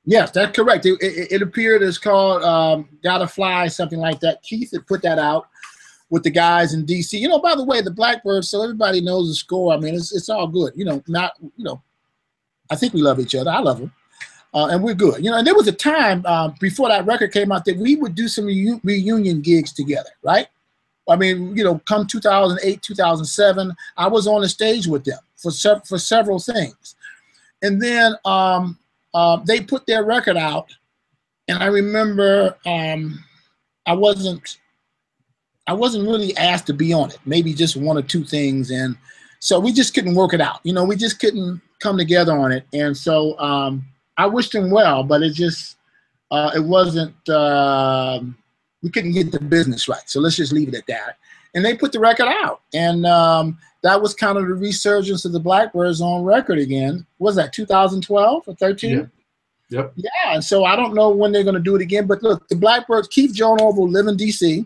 Yes, 0.05 0.31
that's 0.31 0.55
correct. 0.55 0.85
It, 0.85 1.01
it, 1.01 1.31
it 1.31 1.41
appeared 1.41 1.81
as 1.81 1.97
called 1.97 2.43
um, 2.43 2.87
"Gotta 3.03 3.27
Fly," 3.27 3.67
something 3.67 3.99
like 3.99 4.19
that. 4.19 4.41
Keith 4.43 4.71
had 4.71 4.85
put 4.85 5.01
that 5.01 5.17
out 5.17 5.47
with 6.09 6.23
the 6.23 6.29
guys 6.29 6.73
in 6.73 6.85
DC. 6.85 7.19
You 7.19 7.27
know, 7.27 7.39
by 7.39 7.55
the 7.55 7.63
way, 7.63 7.81
the 7.81 7.89
Blackbyrds, 7.89 8.45
so 8.45 8.61
everybody 8.61 9.01
knows 9.01 9.29
the 9.29 9.35
score. 9.35 9.73
I 9.73 9.77
mean, 9.77 9.95
it's 9.95 10.15
it's 10.15 10.29
all 10.29 10.47
good. 10.47 10.73
You 10.75 10.85
know, 10.85 11.03
not 11.07 11.33
you 11.41 11.63
know, 11.63 11.81
I 12.69 12.75
think 12.75 12.93
we 12.93 13.01
love 13.01 13.19
each 13.19 13.35
other. 13.35 13.49
I 13.49 13.59
love 13.59 13.79
them. 13.79 13.91
Uh, 14.53 14.67
and 14.67 14.81
we're 14.81 14.93
good. 14.93 15.23
You 15.23 15.31
know, 15.31 15.37
and 15.37 15.45
there 15.45 15.55
was 15.55 15.67
a 15.67 15.73
time 15.73 16.25
um, 16.25 16.55
before 16.61 16.87
that 16.87 17.05
record 17.05 17.33
came 17.33 17.51
out 17.51 17.65
that 17.65 17.75
we 17.77 17.95
would 17.97 18.15
do 18.15 18.29
some 18.29 18.45
re- 18.45 18.79
reunion 18.83 19.41
gigs 19.41 19.73
together, 19.73 20.11
right? 20.23 20.47
I 21.09 21.17
mean, 21.17 21.57
you 21.57 21.63
know, 21.63 21.79
come 21.79 22.07
2008, 22.07 22.81
2007, 22.81 23.75
I 23.97 24.07
was 24.07 24.27
on 24.27 24.41
the 24.41 24.49
stage 24.49 24.87
with 24.87 25.03
them 25.03 25.19
for 25.35 25.51
se- 25.51 25.81
for 25.85 25.97
several 25.97 26.39
things, 26.39 26.95
and 27.63 27.81
then 27.81 28.15
um, 28.23 28.79
uh, 29.15 29.37
they 29.37 29.61
put 29.61 29.87
their 29.87 30.03
record 30.03 30.35
out, 30.35 30.75
and 31.47 31.57
I 31.57 31.67
remember 31.67 32.57
um, 32.65 33.23
I 33.87 33.93
wasn't 33.93 34.57
I 35.67 35.73
wasn't 35.73 36.07
really 36.07 36.35
asked 36.37 36.67
to 36.67 36.73
be 36.73 36.91
on 36.93 37.09
it. 37.09 37.17
Maybe 37.25 37.53
just 37.53 37.77
one 37.77 37.97
or 37.97 38.01
two 38.01 38.25
things, 38.25 38.71
and 38.71 38.97
so 39.39 39.57
we 39.59 39.71
just 39.71 39.93
couldn't 39.93 40.15
work 40.15 40.33
it 40.33 40.41
out. 40.41 40.59
You 40.63 40.73
know, 40.73 40.83
we 40.83 40.97
just 40.97 41.19
couldn't 41.19 41.61
come 41.79 41.97
together 41.97 42.37
on 42.37 42.51
it, 42.51 42.67
and 42.73 42.95
so 42.95 43.39
um, 43.39 43.85
I 44.17 44.25
wished 44.25 44.51
them 44.51 44.69
well, 44.69 45.01
but 45.01 45.23
it 45.23 45.33
just 45.33 45.77
uh, 46.29 46.51
it 46.53 46.63
wasn't. 46.63 47.15
Uh, 47.29 48.19
we 48.83 48.89
couldn't 48.89 49.13
get 49.13 49.31
the 49.31 49.39
business 49.39 49.87
right. 49.87 50.07
So 50.07 50.19
let's 50.19 50.35
just 50.35 50.51
leave 50.51 50.67
it 50.67 50.75
at 50.75 50.87
that. 50.87 51.17
And 51.55 51.63
they 51.63 51.75
put 51.75 51.91
the 51.91 51.99
record 51.99 52.27
out, 52.27 52.61
and 52.73 53.05
um, 53.05 53.57
that 53.81 54.01
was 54.01 54.13
kind 54.13 54.37
of 54.37 54.45
the 54.45 54.53
resurgence 54.53 55.25
of 55.25 55.31
the 55.31 55.39
Blackbyrds 55.39 56.01
on 56.01 56.23
record 56.23 56.59
again. 56.59 57.05
Was 57.19 57.35
that 57.37 57.53
2012 57.53 58.43
or 58.45 58.55
13? 58.55 58.91
Yeah. 58.91 59.05
Yep. 59.69 59.93
Yeah, 59.95 60.33
and 60.33 60.43
so 60.43 60.65
I 60.65 60.75
don't 60.75 60.93
know 60.93 61.09
when 61.09 61.31
they're 61.31 61.43
going 61.43 61.55
to 61.55 61.61
do 61.61 61.75
it 61.75 61.81
again. 61.81 62.05
But 62.05 62.21
look, 62.21 62.47
the 62.49 62.55
Blackbyrds, 62.55 63.09
Keith 63.09 63.33
Joan 63.33 63.59
Orville 63.61 63.89
live 63.89 64.07
in 64.07 64.17
D.C. 64.17 64.65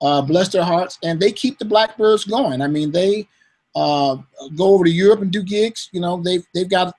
Uh, 0.00 0.22
bless 0.22 0.48
their 0.48 0.64
hearts, 0.64 0.98
and 1.02 1.20
they 1.20 1.30
keep 1.30 1.58
the 1.58 1.64
Blackbyrds 1.64 2.28
going. 2.28 2.62
I 2.62 2.68
mean, 2.68 2.90
they 2.90 3.28
uh, 3.76 4.16
go 4.56 4.74
over 4.74 4.84
to 4.84 4.90
Europe 4.90 5.22
and 5.22 5.30
do 5.30 5.42
gigs. 5.42 5.88
You 5.92 6.00
know, 6.00 6.20
they've 6.20 6.44
they've 6.54 6.68
got 6.68 6.94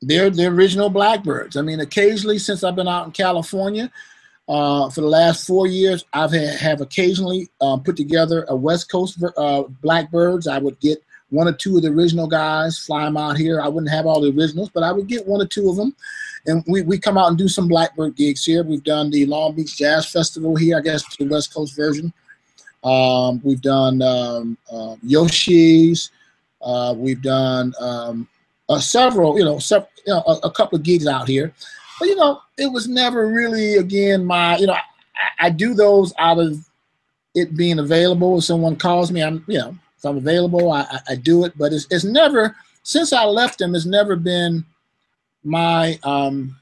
they're 0.00 0.30
the 0.30 0.46
original 0.46 0.90
Blackbyrds. 0.90 1.56
I 1.56 1.62
mean, 1.62 1.80
occasionally 1.80 2.38
since 2.38 2.64
I've 2.64 2.76
been 2.76 2.88
out 2.88 3.06
in 3.06 3.12
California 3.12 3.90
uh, 4.52 4.90
for 4.90 5.00
the 5.00 5.06
last 5.06 5.46
four 5.46 5.66
years, 5.66 6.04
I've 6.12 6.30
had, 6.30 6.58
have 6.58 6.82
occasionally 6.82 7.48
uh, 7.62 7.78
put 7.78 7.96
together 7.96 8.44
a 8.48 8.54
West 8.54 8.90
Coast 8.90 9.16
uh, 9.22 9.62
Blackbyrds. 9.82 10.46
I 10.46 10.58
would 10.58 10.78
get 10.78 11.02
one 11.30 11.48
or 11.48 11.54
two 11.54 11.76
of 11.76 11.82
the 11.82 11.88
original 11.88 12.26
guys, 12.26 12.78
fly 12.78 13.06
them 13.06 13.16
out 13.16 13.38
here. 13.38 13.62
I 13.62 13.68
wouldn't 13.68 13.90
have 13.90 14.04
all 14.04 14.20
the 14.20 14.30
originals, 14.30 14.68
but 14.68 14.82
I 14.82 14.92
would 14.92 15.06
get 15.06 15.26
one 15.26 15.40
or 15.40 15.46
two 15.46 15.70
of 15.70 15.76
them. 15.76 15.96
And 16.44 16.62
we, 16.66 16.82
we 16.82 16.98
come 16.98 17.16
out 17.16 17.28
and 17.28 17.38
do 17.38 17.48
some 17.48 17.66
Blackbyrd 17.66 18.14
gigs 18.14 18.44
here. 18.44 18.62
We've 18.62 18.84
done 18.84 19.10
the 19.10 19.24
Long 19.24 19.54
Beach 19.54 19.74
Jazz 19.78 20.12
Festival 20.12 20.54
here, 20.54 20.76
I 20.76 20.82
guess 20.82 21.02
the 21.16 21.26
West 21.26 21.54
Coast 21.54 21.74
version. 21.74 22.12
Um, 22.84 23.40
we've 23.42 23.62
done 23.62 24.02
um, 24.02 24.58
uh, 24.70 24.96
Yoshi's. 25.02 26.10
We've 26.96 27.22
done 27.22 27.72
um, 27.80 28.28
uh, 28.68 28.80
several, 28.80 29.38
you 29.38 29.46
know, 29.46 29.58
you 29.70 30.12
know, 30.12 30.22
a, 30.26 30.46
a, 30.46 30.50
couple 30.50 30.76
of 30.76 30.82
gigs 30.82 31.06
out 31.06 31.26
here. 31.26 31.54
But 31.98 32.08
you 32.08 32.16
know, 32.16 32.40
it 32.58 32.70
was 32.70 32.88
never 32.88 33.28
really 33.28 33.76
again 33.76 34.24
my, 34.24 34.56
you 34.56 34.66
know, 34.66 34.74
I, 34.74 35.46
I 35.46 35.50
do 35.50 35.74
those 35.74 36.12
out 36.18 36.38
of 36.38 36.58
it 37.34 37.56
being 37.56 37.78
available. 37.78 38.38
If 38.38 38.44
someone 38.44 38.76
calls 38.76 39.10
me, 39.10 39.22
I'm, 39.22 39.44
you 39.46 39.58
know, 39.58 39.76
if 39.96 40.04
I'm 40.04 40.16
available, 40.16 40.72
I, 40.72 41.00
I 41.08 41.14
do 41.16 41.44
it. 41.44 41.56
But 41.56 41.72
it's, 41.72 41.86
it's 41.90 42.04
never 42.04 42.56
since 42.82 43.12
I 43.12 43.24
left 43.24 43.58
them. 43.58 43.74
It's 43.74 43.86
never 43.86 44.16
been 44.16 44.64
my 45.44 45.98
um, 46.02 46.56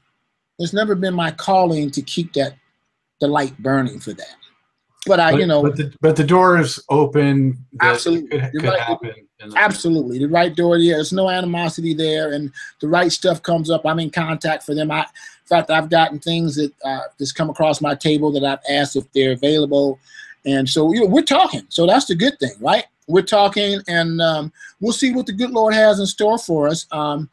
it's 0.59 0.73
never 0.73 0.95
been 0.95 1.13
my 1.13 1.31
calling 1.31 1.89
to 1.91 2.01
keep 2.01 2.33
that 2.33 2.55
the 3.19 3.27
light 3.27 3.57
burning 3.59 3.99
for 3.99 4.13
that. 4.13 4.35
But 5.07 5.19
I, 5.19 5.31
but, 5.31 5.39
you 5.39 5.47
know, 5.47 5.63
but 5.63 5.75
the, 5.75 5.93
but 5.99 6.15
the 6.15 6.23
door 6.23 6.59
is 6.59 6.79
open. 6.89 7.57
Absolutely, 7.81 8.39
could, 8.39 8.51
could 8.51 8.63
right. 8.63 8.79
happen. 8.79 9.13
Absolutely, 9.55 10.19
the 10.19 10.27
right 10.27 10.55
door. 10.55 10.77
Yeah, 10.77 10.95
there's 10.95 11.11
no 11.11 11.29
animosity 11.29 11.95
there, 11.95 12.33
and 12.33 12.51
the 12.81 12.87
right 12.87 13.11
stuff 13.11 13.41
comes 13.41 13.71
up. 13.71 13.83
I'm 13.85 13.99
in 13.99 14.11
contact 14.11 14.63
for 14.63 14.75
them. 14.75 14.91
I, 14.91 14.99
in 14.99 15.47
fact, 15.47 15.71
I've 15.71 15.89
gotten 15.89 16.19
things 16.19 16.55
that 16.55 16.71
uh, 16.85 17.01
that's 17.17 17.31
come 17.31 17.49
across 17.49 17.81
my 17.81 17.95
table 17.95 18.31
that 18.33 18.43
I've 18.43 18.59
asked 18.69 18.95
if 18.95 19.11
they're 19.11 19.31
available, 19.31 19.97
and 20.45 20.69
so 20.69 20.93
you 20.93 20.99
know 20.99 21.07
we're 21.07 21.23
talking. 21.23 21.65
So 21.69 21.87
that's 21.87 22.05
the 22.05 22.15
good 22.15 22.39
thing, 22.39 22.53
right? 22.59 22.85
We're 23.07 23.23
talking, 23.23 23.81
and 23.87 24.21
um, 24.21 24.53
we'll 24.81 24.93
see 24.93 25.13
what 25.13 25.25
the 25.25 25.33
good 25.33 25.49
Lord 25.49 25.73
has 25.73 25.99
in 25.99 26.05
store 26.05 26.37
for 26.37 26.67
us. 26.67 26.85
Um, 26.91 27.27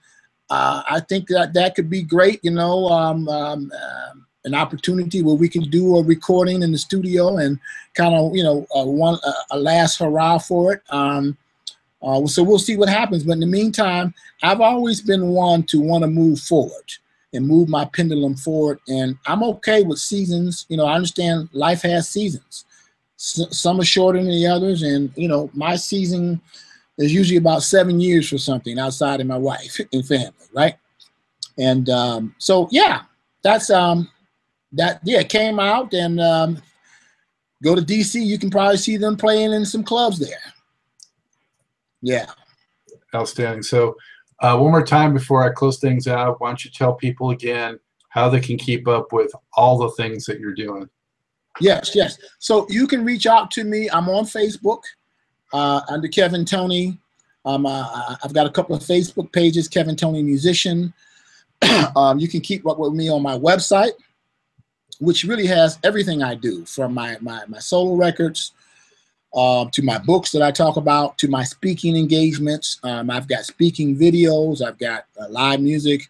uh, 0.49 0.83
I 0.89 1.01
think 1.01 1.29
that 1.29 1.53
that 1.53 1.75
could 1.75 1.91
be 1.91 2.03
great. 2.03 2.41
You 2.43 2.53
know, 2.53 2.87
um, 2.87 3.29
um, 3.29 3.71
um 3.73 4.27
an 4.45 4.55
opportunity 4.55 5.23
where 5.23 5.35
we 5.35 5.49
can 5.49 5.63
do 5.65 5.97
a 5.97 6.03
recording 6.03 6.63
in 6.63 6.73
the 6.73 6.79
studio 6.79 7.37
and 7.39 7.59
kind 7.95 8.15
of 8.15 8.35
you 8.35 8.43
know 8.43 8.67
uh, 8.75 8.85
one 8.85 9.19
a 9.51 9.59
last 9.59 9.99
hurrah 9.99 10.39
for 10.39 10.75
it. 10.75 10.83
Um, 10.91 11.37
uh, 12.01 12.25
so 12.27 12.43
we'll 12.43 12.59
see 12.59 12.77
what 12.77 12.89
happens. 12.89 13.25
But 13.25 13.33
in 13.33 13.41
the 13.41 13.47
meantime, 13.47 14.15
I've 14.43 14.61
always 14.61 15.01
been 15.01 15.29
one 15.29 15.65
to 15.65 15.81
want 15.81 16.05
to 16.05 16.09
move 16.09 16.39
forward 16.41 16.93
and 17.35 17.47
move 17.47 17.69
my 17.69 17.85
pendulum 17.87 18.37
forward. 18.37 18.79
And 18.89 19.19
I'm 19.27 19.43
okay 19.43 19.83
with 19.83 19.99
seasons. 19.99 20.65
You 20.69 20.77
know, 20.77 20.87
I 20.87 20.95
understand 20.95 21.49
life 21.53 21.83
has 21.83 22.09
seasons. 22.09 22.65
S 23.19 23.45
some 23.51 23.81
are 23.81 23.85
shorter 23.85 24.19
than 24.19 24.31
the 24.31 24.47
others, 24.47 24.83
and 24.83 25.13
you 25.17 25.27
know, 25.27 25.51
my 25.53 25.75
season 25.75 26.41
is 26.99 27.13
usually 27.13 27.37
about 27.37 27.63
seven 27.63 28.01
years 28.01 28.29
for 28.29 28.39
something 28.39 28.79
outside 28.79 29.21
of 29.21 29.27
my 29.27 29.39
wife 29.39 29.81
and 29.93 30.07
family, 30.07 30.33
right? 30.53 30.75
And 31.59 31.89
um, 31.91 32.35
so, 32.39 32.69
yeah, 32.71 33.03
that's 33.43 33.71
um, 33.71 34.09
that. 34.73 35.01
Yeah, 35.05 35.23
came 35.23 35.59
out 35.59 35.93
and 35.95 36.21
um, 36.21 36.63
go 37.63 37.75
to 37.75 37.83
DC. 37.83 38.25
You 38.25 38.39
can 38.39 38.51
probably 38.51 38.77
see 38.77 38.97
them 38.97 39.17
playing 39.17 39.53
in 39.53 39.65
some 39.65 39.85
clubs 39.85 40.19
there. 40.19 40.39
Yeah. 42.03 42.27
Outstanding. 43.15 43.63
So, 43.63 43.97
uh, 44.41 44.57
one 44.57 44.71
more 44.71 44.85
time 44.85 45.13
before 45.13 45.43
I 45.43 45.51
close 45.51 45.81
things 45.81 46.07
out, 46.07 46.41
why 46.41 46.49
don't 46.49 46.65
you 46.65 46.71
tell 46.71 46.95
people 46.95 47.31
again 47.31 47.79
how 48.11 48.29
they 48.29 48.41
can 48.41 48.57
keep 48.57 48.87
up 48.87 49.13
with 49.13 49.33
all 49.55 49.79
the 49.79 49.91
things 49.91 50.25
that 50.27 50.39
you're 50.39 50.55
doing? 50.55 50.89
Yes, 51.61 51.95
yes. 51.95 52.19
So 52.39 52.67
you 52.69 52.87
can 52.87 53.05
reach 53.05 53.27
out 53.27 53.51
to 53.53 53.65
me. 53.65 53.91
I'm 53.91 54.09
on 54.09 54.25
Facebook 54.25 54.83
uh, 55.53 55.81
under 55.89 56.09
Kevin 56.09 56.45
Toney. 56.45 56.99
Um, 57.45 57.67
uh, 57.67 58.17
I've 58.23 58.35
got 58.35 58.47
a 58.47 58.51
couple 58.51 58.77
of 58.77 58.83
Facebook 58.83 59.33
pages, 59.33 59.69
Kevin 59.69 59.97
Toney 59.97 60.23
Musician. 60.23 60.93
um, 61.97 62.19
you 62.19 62.29
can 62.29 62.41
keep 62.41 62.67
up 62.67 62.79
with 62.79 62.93
me 62.93 63.09
on 63.09 63.23
my 63.23 63.37
website, 63.37 63.93
which 65.01 65.25
really 65.25 65.47
has 65.47 65.79
everything 65.85 66.23
I 66.23 66.35
do 66.35 66.65
from 66.65 66.95
my, 66.95 67.19
my, 67.21 67.43
my 67.47 67.59
solo 67.59 67.95
records 67.95 68.53
um, 69.35 69.71
to 69.71 69.83
my 69.83 69.99
books 69.99 70.33
that 70.33 70.43
I 70.43 70.51
talk 70.51 70.77
about, 70.77 71.17
to 71.19 71.29
my 71.29 71.45
speaking 71.45 71.97
engagements. 71.97 72.81
Um, 72.83 73.11
I've 73.11 73.29
got 73.29 73.45
speaking 73.45 73.97
videos, 73.97 74.67
I've 74.67 74.79
got 74.79 75.05
uh, 75.21 75.29
live 75.29 75.61
music. 75.61 76.09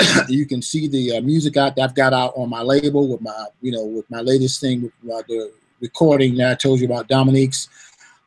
you 0.28 0.46
can 0.46 0.62
see 0.62 0.86
the 0.88 1.16
uh, 1.16 1.20
music 1.20 1.56
out 1.56 1.76
that 1.76 1.82
I've 1.82 1.94
got 1.94 2.12
out 2.12 2.32
on 2.36 2.50
my 2.50 2.62
label 2.62 3.08
with 3.08 3.20
my, 3.20 3.46
you 3.60 3.70
know, 3.72 3.84
with 3.84 4.10
my 4.10 4.20
latest 4.20 4.60
thing 4.60 4.82
with 4.82 4.92
uh, 5.10 5.22
the 5.28 5.52
recording 5.80 6.36
that 6.36 6.50
I 6.50 6.54
told 6.54 6.80
you 6.80 6.86
about 6.86 7.08
Dominique's, 7.08 7.68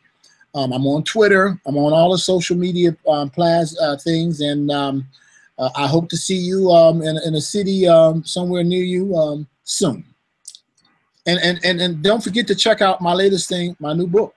Um, 0.53 0.73
I'm 0.73 0.85
on 0.85 1.03
Twitter. 1.03 1.59
I'm 1.65 1.77
on 1.77 1.93
all 1.93 2.11
the 2.11 2.17
social 2.17 2.57
media 2.57 2.95
um, 3.07 3.31
uh, 3.37 3.97
things, 3.97 4.41
and 4.41 4.69
um, 4.71 5.07
uh, 5.57 5.69
I 5.75 5.87
hope 5.87 6.09
to 6.09 6.17
see 6.17 6.37
you 6.37 6.71
um, 6.71 7.01
in, 7.01 7.17
in 7.25 7.35
a 7.35 7.41
city 7.41 7.87
um, 7.87 8.23
somewhere 8.23 8.63
near 8.63 8.83
you 8.83 9.15
um, 9.15 9.47
soon. 9.63 10.03
And, 11.25 11.39
and 11.39 11.59
and 11.63 11.81
and 11.81 12.03
don't 12.03 12.23
forget 12.23 12.47
to 12.47 12.55
check 12.55 12.81
out 12.81 13.01
my 13.01 13.13
latest 13.13 13.49
thing, 13.49 13.75
my 13.79 13.93
new 13.93 14.07
book, 14.07 14.35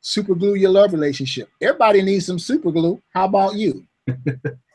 Super 0.00 0.34
Glue 0.34 0.54
Your 0.54 0.70
Love 0.70 0.92
Relationship. 0.92 1.48
Everybody 1.60 2.02
needs 2.02 2.26
some 2.26 2.38
super 2.38 2.70
glue. 2.70 3.00
How 3.12 3.24
about 3.26 3.54
you? 3.56 3.84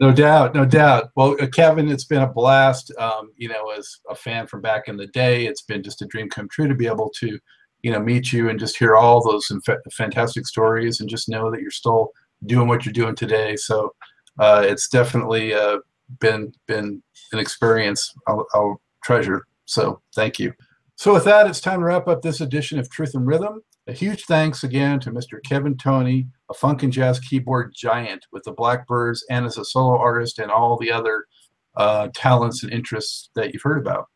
No 0.00 0.12
doubt, 0.12 0.54
no 0.54 0.64
doubt. 0.64 1.10
Well, 1.16 1.36
uh, 1.40 1.46
Kevin, 1.48 1.88
it's 1.88 2.04
been 2.04 2.22
a 2.22 2.26
blast. 2.26 2.92
Um, 2.98 3.32
you 3.36 3.48
know, 3.48 3.70
as 3.70 3.96
a 4.08 4.14
fan 4.14 4.46
from 4.46 4.60
back 4.60 4.86
in 4.86 4.96
the 4.96 5.08
day, 5.08 5.46
it's 5.46 5.62
been 5.62 5.82
just 5.82 6.02
a 6.02 6.06
dream 6.06 6.28
come 6.28 6.48
true 6.48 6.68
to 6.68 6.74
be 6.74 6.86
able 6.86 7.10
to, 7.18 7.38
you 7.82 7.90
know, 7.90 7.98
meet 7.98 8.32
you 8.32 8.48
and 8.48 8.60
just 8.60 8.78
hear 8.78 8.96
all 8.96 9.22
those 9.22 9.50
fantastic 9.92 10.46
stories 10.46 11.00
and 11.00 11.08
just 11.08 11.28
know 11.28 11.50
that 11.50 11.60
you're 11.60 11.70
still 11.70 12.10
doing 12.46 12.68
what 12.68 12.84
you're 12.84 12.92
doing 12.92 13.16
today. 13.16 13.56
So 13.56 13.92
uh, 14.38 14.62
it's 14.64 14.88
definitely 14.88 15.52
uh, 15.52 15.78
been 16.20 16.52
been 16.66 17.02
an 17.32 17.38
experience 17.38 18.14
I'll, 18.28 18.46
I'll 18.54 18.80
treasure. 19.02 19.46
So 19.64 20.00
thank 20.14 20.38
you. 20.38 20.52
So 20.96 21.12
with 21.12 21.24
that, 21.24 21.46
it's 21.46 21.60
time 21.60 21.80
to 21.80 21.86
wrap 21.86 22.08
up 22.08 22.22
this 22.22 22.40
edition 22.40 22.78
of 22.78 22.88
Truth 22.90 23.14
and 23.14 23.26
Rhythm. 23.26 23.62
A 23.88 23.92
huge 23.92 24.26
thanks 24.26 24.64
again 24.64 25.00
to 25.00 25.10
Mr. 25.10 25.42
Kevin 25.42 25.74
Toney, 25.74 26.28
a 26.50 26.54
funk 26.54 26.82
and 26.82 26.92
jazz 26.92 27.18
keyboard 27.18 27.72
giant 27.74 28.26
with 28.30 28.44
the 28.44 28.52
Blackbyrds 28.52 29.20
and 29.30 29.46
as 29.46 29.56
a 29.56 29.64
solo 29.64 29.96
artist 29.96 30.38
and 30.38 30.50
all 30.50 30.76
the 30.76 30.92
other 30.92 31.24
uh, 31.74 32.08
talents 32.14 32.62
and 32.62 32.70
interests 32.70 33.30
that 33.34 33.54
you've 33.54 33.62
heard 33.62 33.78
about. 33.78 34.08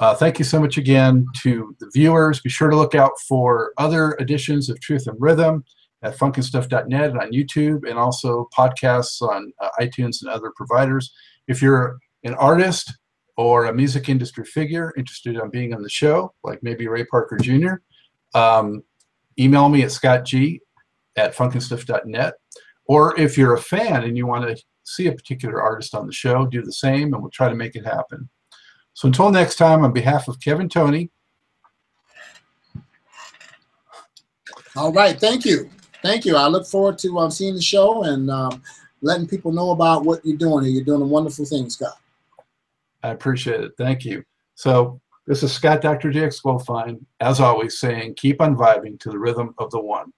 Uh, 0.00 0.14
thank 0.14 0.38
you 0.38 0.44
so 0.44 0.60
much 0.60 0.76
again 0.76 1.24
to 1.40 1.74
the 1.80 1.90
viewers. 1.94 2.40
Be 2.40 2.50
sure 2.50 2.68
to 2.68 2.76
look 2.76 2.94
out 2.94 3.12
for 3.26 3.72
other 3.78 4.12
editions 4.20 4.68
of 4.68 4.78
Truth 4.80 5.06
and 5.06 5.16
Rhythm 5.18 5.64
at 6.02 6.18
funkandstuff.net 6.18 7.10
and 7.10 7.18
on 7.18 7.32
YouTube 7.32 7.88
and 7.88 7.98
also 7.98 8.50
podcasts 8.54 9.22
on 9.22 9.50
uh, 9.62 9.70
iTunes 9.80 10.20
and 10.20 10.28
other 10.28 10.52
providers. 10.56 11.10
If 11.48 11.62
you're 11.62 11.96
an 12.22 12.34
artist 12.34 12.92
or 13.38 13.64
a 13.64 13.74
music 13.74 14.10
industry 14.10 14.44
figure 14.44 14.92
interested 14.98 15.36
in 15.36 15.48
being 15.48 15.72
on 15.72 15.80
the 15.80 15.88
show, 15.88 16.34
like 16.44 16.62
maybe 16.62 16.86
Ray 16.86 17.06
Parker 17.06 17.38
Jr., 17.38 17.76
um, 18.34 18.82
email 19.38 19.68
me 19.68 19.82
at 19.82 19.90
scottg 19.90 20.60
at 21.16 21.34
funkandstuff.net. 21.34 22.34
Or 22.86 23.18
if 23.18 23.38
you're 23.38 23.54
a 23.54 23.60
fan 23.60 24.04
and 24.04 24.16
you 24.16 24.26
want 24.26 24.44
to 24.48 24.62
see 24.84 25.06
a 25.06 25.12
particular 25.12 25.62
artist 25.62 25.94
on 25.94 26.06
the 26.06 26.12
show, 26.12 26.46
do 26.46 26.62
the 26.62 26.72
same 26.72 27.14
and 27.14 27.22
we'll 27.22 27.30
try 27.30 27.48
to 27.48 27.54
make 27.54 27.76
it 27.76 27.84
happen. 27.84 28.28
So 28.94 29.06
until 29.06 29.30
next 29.30 29.56
time, 29.56 29.84
on 29.84 29.92
behalf 29.92 30.28
of 30.28 30.40
Kevin 30.40 30.68
Toney. 30.68 31.10
All 34.76 34.92
right. 34.92 35.18
Thank 35.18 35.44
you. 35.44 35.70
Thank 36.02 36.24
you. 36.24 36.36
I 36.36 36.48
look 36.48 36.66
forward 36.66 36.98
to 36.98 37.18
um, 37.18 37.30
seeing 37.30 37.54
the 37.54 37.62
show 37.62 38.04
and 38.04 38.30
um, 38.30 38.62
letting 39.02 39.26
people 39.26 39.52
know 39.52 39.70
about 39.70 40.04
what 40.04 40.24
you're 40.24 40.36
doing. 40.36 40.64
You're 40.66 40.84
doing 40.84 41.02
a 41.02 41.06
wonderful 41.06 41.44
thing, 41.44 41.70
Scott. 41.70 41.96
I 43.02 43.10
appreciate 43.10 43.60
it. 43.60 43.72
Thank 43.76 44.04
you. 44.04 44.24
So 44.54 45.00
this 45.26 45.42
is 45.42 45.52
Scott 45.52 45.80
Dr. 45.80 46.10
JX 46.10 46.42
Goldfine, 46.42 47.00
as 47.20 47.40
always, 47.40 47.78
saying 47.78 48.14
keep 48.14 48.40
on 48.40 48.56
vibing 48.56 48.98
to 49.00 49.10
the 49.10 49.18
rhythm 49.18 49.54
of 49.58 49.70
the 49.70 49.80
one. 49.80 50.12